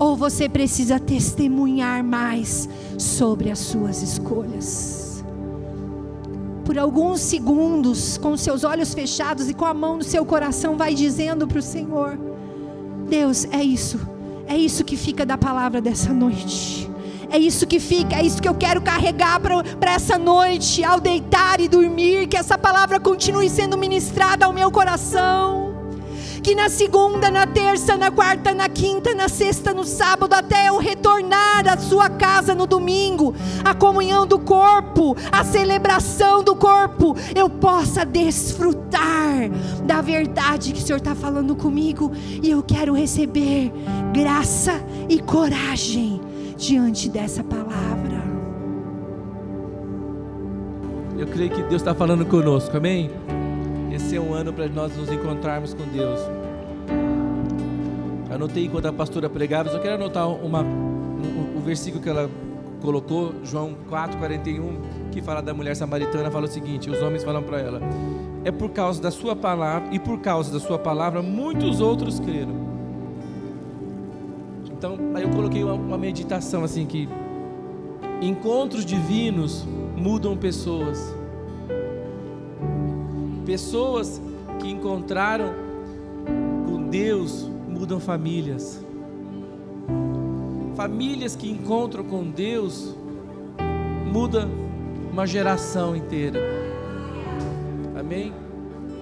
Ou 0.00 0.16
você 0.16 0.48
precisa 0.48 0.98
testemunhar 0.98 2.02
mais 2.02 2.68
sobre 2.98 3.52
as 3.52 3.60
suas 3.60 4.02
escolhas 4.02 5.01
por 6.64 6.78
alguns 6.78 7.20
segundos, 7.20 8.16
com 8.16 8.36
seus 8.36 8.64
olhos 8.64 8.94
fechados 8.94 9.48
e 9.48 9.54
com 9.54 9.64
a 9.64 9.74
mão 9.74 9.96
no 9.96 10.02
seu 10.04 10.24
coração, 10.24 10.76
vai 10.76 10.94
dizendo 10.94 11.46
para 11.46 11.58
o 11.58 11.62
Senhor: 11.62 12.18
Deus, 13.08 13.46
é 13.50 13.62
isso, 13.62 14.00
é 14.46 14.56
isso 14.56 14.84
que 14.84 14.96
fica 14.96 15.26
da 15.26 15.36
palavra 15.36 15.80
dessa 15.80 16.12
noite. 16.12 16.90
É 17.30 17.38
isso 17.38 17.66
que 17.66 17.80
fica, 17.80 18.16
é 18.16 18.22
isso 18.22 18.42
que 18.42 18.48
eu 18.48 18.54
quero 18.54 18.82
carregar 18.82 19.40
para 19.40 19.90
essa 19.90 20.18
noite, 20.18 20.84
ao 20.84 21.00
deitar 21.00 21.60
e 21.60 21.68
dormir, 21.68 22.26
que 22.26 22.36
essa 22.36 22.58
palavra 22.58 23.00
continue 23.00 23.48
sendo 23.48 23.78
ministrada 23.78 24.44
ao 24.44 24.52
meu 24.52 24.70
coração 24.70 25.71
que 26.42 26.54
na 26.54 26.68
segunda, 26.68 27.30
na 27.30 27.46
terça, 27.46 27.96
na 27.96 28.10
quarta, 28.10 28.52
na 28.52 28.68
quinta, 28.68 29.14
na 29.14 29.28
sexta, 29.28 29.72
no 29.72 29.84
sábado, 29.84 30.34
até 30.34 30.68
eu 30.68 30.78
retornar 30.78 31.68
à 31.68 31.78
sua 31.78 32.10
casa 32.10 32.54
no 32.54 32.66
domingo, 32.66 33.34
a 33.64 33.74
comunhão 33.74 34.26
do 34.26 34.38
corpo, 34.38 35.16
a 35.30 35.44
celebração 35.44 36.42
do 36.42 36.56
corpo, 36.56 37.16
eu 37.34 37.48
possa 37.48 38.04
desfrutar 38.04 39.48
da 39.84 40.00
verdade 40.00 40.72
que 40.72 40.80
o 40.80 40.82
Senhor 40.82 40.98
está 40.98 41.14
falando 41.14 41.54
comigo 41.54 42.10
e 42.42 42.50
eu 42.50 42.62
quero 42.62 42.92
receber 42.92 43.72
graça 44.12 44.82
e 45.08 45.20
coragem 45.20 46.20
diante 46.56 47.08
dessa 47.08 47.44
palavra. 47.44 48.22
Eu 51.16 51.26
creio 51.28 51.50
que 51.50 51.62
Deus 51.62 51.82
está 51.82 51.94
falando 51.94 52.26
conosco, 52.26 52.76
amém? 52.76 53.10
Esse 53.92 54.16
é 54.16 54.20
um 54.20 54.32
ano 54.32 54.54
para 54.54 54.66
nós 54.68 54.96
nos 54.96 55.12
encontrarmos 55.12 55.74
com 55.74 55.84
Deus. 55.84 56.18
Anotei 58.30 58.64
enquanto 58.64 58.86
a 58.86 58.92
pastora 58.92 59.28
pregava, 59.28 59.68
só 59.68 59.78
quero 59.78 59.96
anotar 59.96 60.26
uma, 60.26 60.62
um, 60.62 61.58
o 61.58 61.60
versículo 61.60 62.02
que 62.02 62.08
ela 62.08 62.30
colocou, 62.80 63.34
João 63.44 63.76
4,41, 63.90 65.10
que 65.10 65.20
fala 65.20 65.42
da 65.42 65.52
mulher 65.52 65.76
samaritana, 65.76 66.30
fala 66.30 66.46
o 66.46 66.48
seguinte: 66.48 66.88
os 66.88 67.02
homens 67.02 67.22
falam 67.22 67.42
para 67.42 67.60
ela, 67.60 67.80
é 68.42 68.50
por 68.50 68.70
causa 68.70 69.02
da 69.02 69.10
sua 69.10 69.36
palavra, 69.36 69.94
e 69.94 69.98
por 69.98 70.20
causa 70.20 70.50
da 70.50 70.58
sua 70.58 70.78
palavra, 70.78 71.20
muitos 71.20 71.82
outros 71.82 72.18
creram. 72.18 72.62
Então, 74.70 74.96
aí 75.14 75.22
eu 75.22 75.28
coloquei 75.28 75.62
uma, 75.62 75.74
uma 75.74 75.98
meditação 75.98 76.64
assim 76.64 76.86
que 76.86 77.06
encontros 78.22 78.86
divinos 78.86 79.66
mudam 79.94 80.34
pessoas 80.34 81.14
Pessoas 83.44 84.22
que 84.60 84.70
encontraram 84.70 85.52
com 86.66 86.88
Deus 86.88 87.50
mudam 87.68 87.98
famílias. 87.98 88.80
Famílias 90.76 91.34
que 91.34 91.50
encontram 91.50 92.04
com 92.04 92.30
Deus 92.30 92.94
mudam 94.12 94.48
uma 95.12 95.26
geração 95.26 95.96
inteira. 95.96 96.38
Amém? 97.98 98.32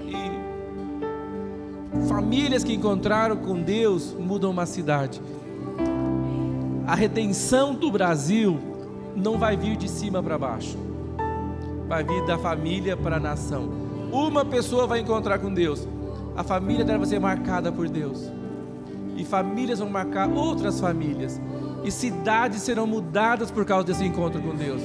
E 0.09 0.15
famílias 2.09 2.65
que 2.65 2.73
encontraram 2.73 3.37
com 3.37 3.61
Deus 3.61 4.17
mudam 4.19 4.51
uma 4.51 4.65
cidade. 4.65 5.21
A 6.87 6.95
redenção 6.95 7.75
do 7.75 7.91
Brasil 7.91 8.59
não 9.15 9.39
vai 9.39 9.57
vir 9.57 9.77
de 9.77 9.89
cima 9.89 10.23
para 10.23 10.39
baixo, 10.39 10.79
vai 11.87 12.03
vir 12.03 12.25
da 12.25 12.39
família 12.39 12.97
para 12.97 13.17
a 13.17 13.21
nação. 13.21 13.90
Uma 14.13 14.45
pessoa 14.45 14.87
vai 14.87 15.01
encontrar 15.01 15.39
com 15.39 15.53
Deus. 15.53 15.87
A 16.37 16.43
família 16.43 16.85
deve 16.85 17.07
ser 17.07 17.21
marcada 17.21 17.71
por 17.71 17.89
Deus. 17.89 18.31
E 19.17 19.25
famílias 19.25 19.79
vão 19.79 19.89
marcar 19.89 20.29
outras 20.29 20.81
famílias. 20.81 21.41
E 21.85 21.91
cidades 21.91 22.63
serão 22.63 22.87
mudadas 22.87 23.51
por 23.51 23.65
causa 23.65 23.87
desse 23.87 24.05
encontro 24.05 24.41
com 24.41 24.55
Deus. 24.55 24.83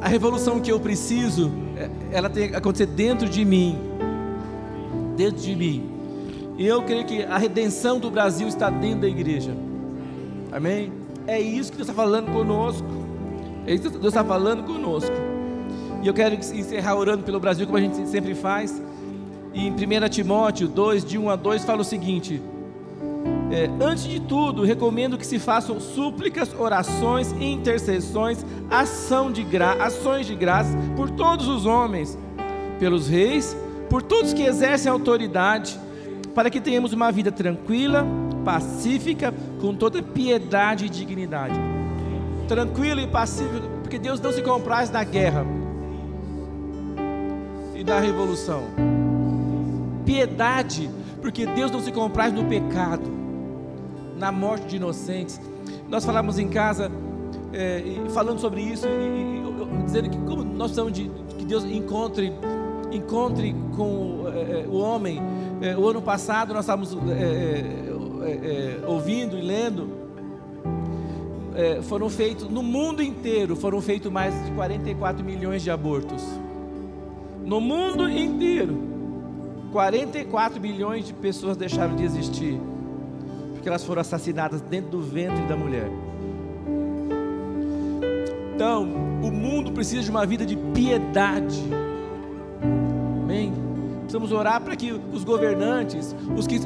A 0.00 0.08
revolução 0.08 0.60
que 0.60 0.70
eu 0.70 0.78
preciso, 0.78 1.50
é, 1.76 1.90
ela 2.16 2.30
tem 2.30 2.50
que 2.50 2.56
acontecer 2.56 2.86
dentro 2.86 3.28
de 3.28 3.44
mim. 3.44 3.78
Dentro 5.16 5.40
de 5.42 5.56
mim. 5.56 5.90
E 6.58 6.66
eu 6.66 6.82
creio 6.82 7.04
que 7.04 7.22
a 7.22 7.36
redenção 7.36 7.98
do 7.98 8.10
Brasil 8.10 8.48
está 8.48 8.70
dentro 8.70 9.00
da 9.00 9.08
igreja. 9.08 9.54
Amém? 10.52 10.92
É 11.26 11.40
isso 11.40 11.70
que 11.70 11.78
Deus 11.78 11.88
está 11.88 12.02
falando 12.02 12.32
conosco. 12.32 12.86
É 13.66 13.74
isso 13.74 13.90
que 13.90 13.98
Deus 13.98 14.06
está 14.06 14.24
falando 14.24 14.62
conosco. 14.64 15.35
E 16.02 16.06
eu 16.06 16.14
quero 16.14 16.34
encerrar 16.34 16.94
orando 16.94 17.22
pelo 17.24 17.40
Brasil, 17.40 17.66
como 17.66 17.78
a 17.78 17.80
gente 17.80 18.06
sempre 18.08 18.34
faz. 18.34 18.82
E 19.54 19.66
em 19.66 19.70
1 19.70 20.08
Timóteo 20.10 20.68
2, 20.68 21.04
de 21.04 21.18
1 21.18 21.30
a 21.30 21.36
2, 21.36 21.64
fala 21.64 21.80
o 21.80 21.84
seguinte: 21.84 22.42
é, 23.50 23.70
Antes 23.82 24.04
de 24.04 24.20
tudo, 24.20 24.62
recomendo 24.64 25.16
que 25.16 25.26
se 25.26 25.38
façam 25.38 25.80
súplicas, 25.80 26.54
orações, 26.58 27.32
intercessões, 27.40 28.44
ação 28.70 29.32
de 29.32 29.42
gra 29.42 29.72
ações 29.82 30.26
de 30.26 30.34
graça 30.34 30.76
por 30.94 31.10
todos 31.10 31.48
os 31.48 31.64
homens, 31.64 32.18
pelos 32.78 33.08
reis, 33.08 33.56
por 33.88 34.02
todos 34.02 34.34
que 34.34 34.42
exercem 34.42 34.92
autoridade, 34.92 35.80
para 36.34 36.50
que 36.50 36.60
tenhamos 36.60 36.92
uma 36.92 37.10
vida 37.10 37.32
tranquila, 37.32 38.06
pacífica, 38.44 39.32
com 39.60 39.74
toda 39.74 40.02
piedade 40.02 40.84
e 40.84 40.88
dignidade. 40.90 41.58
Tranquilo 42.46 43.00
e 43.00 43.06
pacífico, 43.06 43.66
porque 43.82 43.98
Deus 43.98 44.20
não 44.20 44.32
se 44.32 44.42
compraz 44.42 44.90
na 44.90 45.02
guerra 45.02 45.46
da 47.86 48.00
revolução. 48.00 48.64
Piedade, 50.04 50.90
porque 51.22 51.46
Deus 51.46 51.70
não 51.70 51.80
se 51.80 51.92
compraz 51.92 52.32
no 52.32 52.44
pecado, 52.44 53.08
na 54.18 54.32
morte 54.32 54.66
de 54.66 54.76
inocentes. 54.76 55.40
Nós 55.88 56.04
falamos 56.04 56.36
em 56.38 56.48
casa, 56.48 56.90
é, 57.52 57.82
falando 58.10 58.40
sobre 58.40 58.60
isso, 58.60 58.86
e, 58.88 58.90
e, 58.90 59.84
dizendo 59.84 60.10
que 60.10 60.18
como 60.18 60.42
nós 60.42 60.72
precisamos 60.72 60.92
de 60.92 61.10
que 61.38 61.44
Deus 61.44 61.64
encontre, 61.64 62.32
encontre 62.90 63.54
com 63.76 64.24
é, 64.34 64.62
é 64.62 64.66
o 64.68 64.74
homem. 64.74 65.22
É, 65.62 65.76
o 65.76 65.88
ano 65.88 66.02
passado 66.02 66.52
nós 66.52 66.64
estávamos 66.64 66.96
é, 67.10 67.64
é, 68.24 68.86
ouvindo 68.86 69.38
e 69.38 69.40
lendo 69.40 70.06
foram 71.84 72.10
feitos 72.10 72.50
no 72.50 72.62
mundo 72.62 73.02
inteiro 73.02 73.56
foram 73.56 73.80
feitos 73.80 74.12
mais 74.12 74.34
de 74.44 74.50
44 74.50 75.24
milhões 75.24 75.62
de 75.62 75.70
abortos. 75.70 76.22
No 77.46 77.62
mundo 77.62 78.10
inteiro, 78.10 78.76
44 79.72 80.60
milhões 80.60 81.06
de 81.06 81.14
pessoas 81.14 81.56
deixaram 81.56 81.96
de 81.96 82.04
existir 82.04 82.60
porque 83.66 83.70
elas 83.70 83.84
foram 83.84 84.00
assassinadas 84.00 84.60
dentro 84.60 84.92
do 84.92 85.02
ventre 85.02 85.44
da 85.46 85.56
mulher. 85.56 85.90
Então, 88.54 88.84
o 89.20 89.28
mundo 89.28 89.72
precisa 89.72 90.04
de 90.04 90.10
uma 90.10 90.24
vida 90.24 90.46
de 90.46 90.54
piedade. 90.54 91.64
Amém? 93.24 93.52
Precisamos 94.02 94.30
orar 94.30 94.60
para 94.60 94.76
que 94.76 94.92
os 94.92 95.24
governantes, 95.24 96.14
os 96.36 96.46
que, 96.46 96.60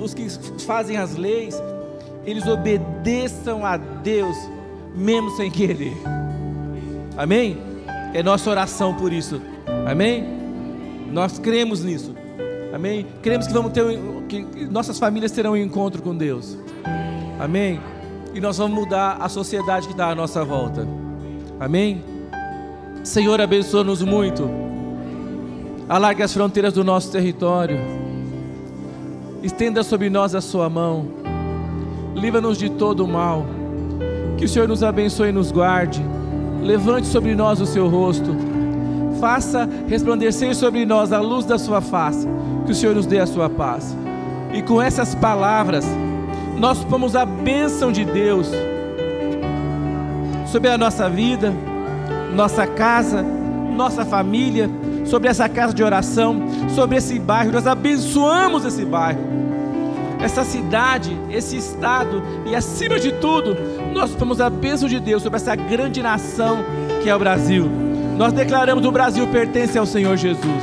os 0.00 0.14
que 0.14 0.28
fazem 0.64 0.96
as 0.96 1.16
leis, 1.16 1.60
eles 2.24 2.46
obedeçam 2.46 3.66
a 3.66 3.76
Deus, 3.76 4.36
mesmo 4.94 5.28
sem 5.30 5.50
querer. 5.50 5.96
Amém? 7.16 7.58
É 8.14 8.22
nossa 8.22 8.48
oração 8.48 8.94
por 8.94 9.12
isso. 9.12 9.42
Amém? 9.86 10.24
Nós 11.12 11.38
cremos 11.38 11.82
nisso. 11.82 12.14
Amém? 12.72 13.06
Cremos 13.20 13.46
que 13.46 13.52
vamos 13.52 13.72
ter 13.72 13.84
que 14.28 14.66
nossas 14.70 14.98
famílias 14.98 15.30
terão 15.30 15.52
um 15.52 15.56
encontro 15.56 16.00
com 16.02 16.16
Deus. 16.16 16.56
Amém? 17.38 17.80
E 18.34 18.40
nós 18.40 18.56
vamos 18.56 18.78
mudar 18.78 19.18
a 19.20 19.28
sociedade 19.28 19.86
que 19.86 19.92
está 19.92 20.08
à 20.08 20.14
nossa 20.14 20.44
volta. 20.44 20.88
Amém? 21.60 22.02
Senhor, 23.04 23.40
abençoa-nos 23.40 24.00
muito. 24.00 24.48
Alargue 25.88 26.22
as 26.22 26.32
fronteiras 26.32 26.72
do 26.72 26.82
nosso 26.82 27.12
território. 27.12 27.78
Estenda 29.42 29.82
sobre 29.82 30.08
nós 30.08 30.34
a 30.34 30.40
sua 30.40 30.70
mão. 30.70 31.08
Livra-nos 32.14 32.56
de 32.56 32.70
todo 32.70 33.04
o 33.04 33.08
mal. 33.08 33.44
Que 34.38 34.46
o 34.46 34.48
Senhor 34.48 34.66
nos 34.66 34.82
abençoe 34.82 35.28
e 35.28 35.32
nos 35.32 35.52
guarde. 35.52 36.02
Levante 36.62 37.06
sobre 37.06 37.34
nós 37.34 37.60
o 37.60 37.66
seu 37.66 37.88
rosto. 37.88 38.51
Faça 39.22 39.68
resplandecer 39.86 40.52
sobre 40.52 40.84
nós 40.84 41.12
a 41.12 41.20
luz 41.20 41.44
da 41.44 41.56
sua 41.56 41.80
face. 41.80 42.26
Que 42.66 42.72
o 42.72 42.74
Senhor 42.74 42.92
nos 42.92 43.06
dê 43.06 43.20
a 43.20 43.26
sua 43.26 43.48
paz. 43.48 43.96
E 44.52 44.60
com 44.62 44.82
essas 44.82 45.14
palavras, 45.14 45.86
nós 46.58 46.82
pomos 46.82 47.14
a 47.14 47.24
bênção 47.24 47.92
de 47.92 48.04
Deus 48.04 48.50
sobre 50.44 50.70
a 50.70 50.76
nossa 50.76 51.08
vida, 51.08 51.54
nossa 52.34 52.66
casa, 52.66 53.22
nossa 53.22 54.04
família, 54.04 54.68
sobre 55.04 55.28
essa 55.28 55.48
casa 55.48 55.72
de 55.72 55.84
oração, 55.84 56.42
sobre 56.74 56.96
esse 56.96 57.16
bairro. 57.20 57.52
Nós 57.52 57.68
abençoamos 57.68 58.64
esse 58.64 58.84
bairro, 58.84 59.20
essa 60.20 60.42
cidade, 60.42 61.16
esse 61.30 61.56
estado 61.56 62.24
e, 62.44 62.56
acima 62.56 62.98
de 62.98 63.12
tudo, 63.12 63.56
nós 63.94 64.10
tomamos 64.16 64.40
a 64.40 64.50
bênção 64.50 64.88
de 64.88 64.98
Deus 64.98 65.22
sobre 65.22 65.36
essa 65.36 65.54
grande 65.54 66.02
nação 66.02 66.58
que 67.04 67.08
é 67.08 67.14
o 67.14 67.20
Brasil. 67.20 67.81
Nós 68.16 68.32
declaramos 68.32 68.84
o 68.84 68.92
Brasil 68.92 69.26
pertence 69.28 69.78
ao 69.78 69.86
Senhor 69.86 70.16
Jesus. 70.16 70.62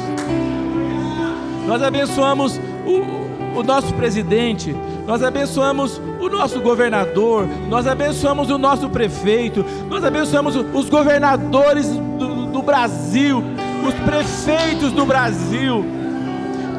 Nós 1.68 1.82
abençoamos 1.84 2.60
o, 2.86 3.60
o 3.60 3.64
nosso 3.64 3.94
presidente, 3.94 4.76
nós 5.06 5.22
abençoamos 5.22 6.02
o 6.20 6.30
nosso 6.30 6.60
governador, 6.62 7.48
nós 7.68 7.88
abençoamos 7.88 8.50
o 8.50 8.58
nosso 8.58 8.90
prefeito, 8.90 9.66
nós 9.88 10.04
abençoamos 10.04 10.56
os 10.56 10.90
governadores 10.90 11.88
do, 11.88 12.48
do 12.48 12.62
Brasil, 12.62 13.44
os 13.88 13.94
prefeitos 14.06 14.92
do 14.92 15.06
Brasil. 15.06 15.86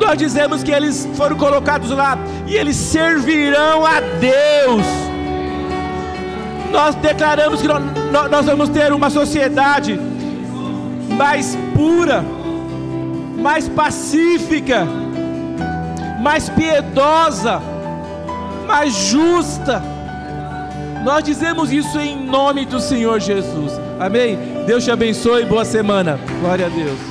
Nós 0.00 0.18
dizemos 0.18 0.62
que 0.62 0.70
eles 0.70 1.08
foram 1.14 1.36
colocados 1.36 1.90
lá 1.90 2.18
e 2.46 2.56
eles 2.56 2.76
servirão 2.76 3.84
a 3.84 4.00
Deus. 4.00 4.84
Nós 6.72 6.94
declaramos 6.94 7.60
que 7.60 7.68
nós 7.68 8.46
vamos 8.46 8.68
ter 8.70 8.92
uma 8.92 9.10
sociedade 9.10 10.00
mais 11.20 11.56
pura, 11.74 12.24
mais 13.36 13.68
pacífica, 13.68 14.86
mais 16.20 16.48
piedosa 16.48 17.60
mais 18.70 18.94
justa. 18.94 19.82
Nós 21.04 21.24
dizemos 21.24 21.72
isso 21.72 21.98
em 21.98 22.24
nome 22.24 22.64
do 22.64 22.78
Senhor 22.78 23.18
Jesus. 23.18 23.72
Amém? 23.98 24.38
Deus 24.64 24.84
te 24.84 24.92
abençoe. 24.92 25.44
Boa 25.44 25.64
semana. 25.64 26.20
Glória 26.40 26.66
a 26.66 26.68
Deus. 26.68 27.09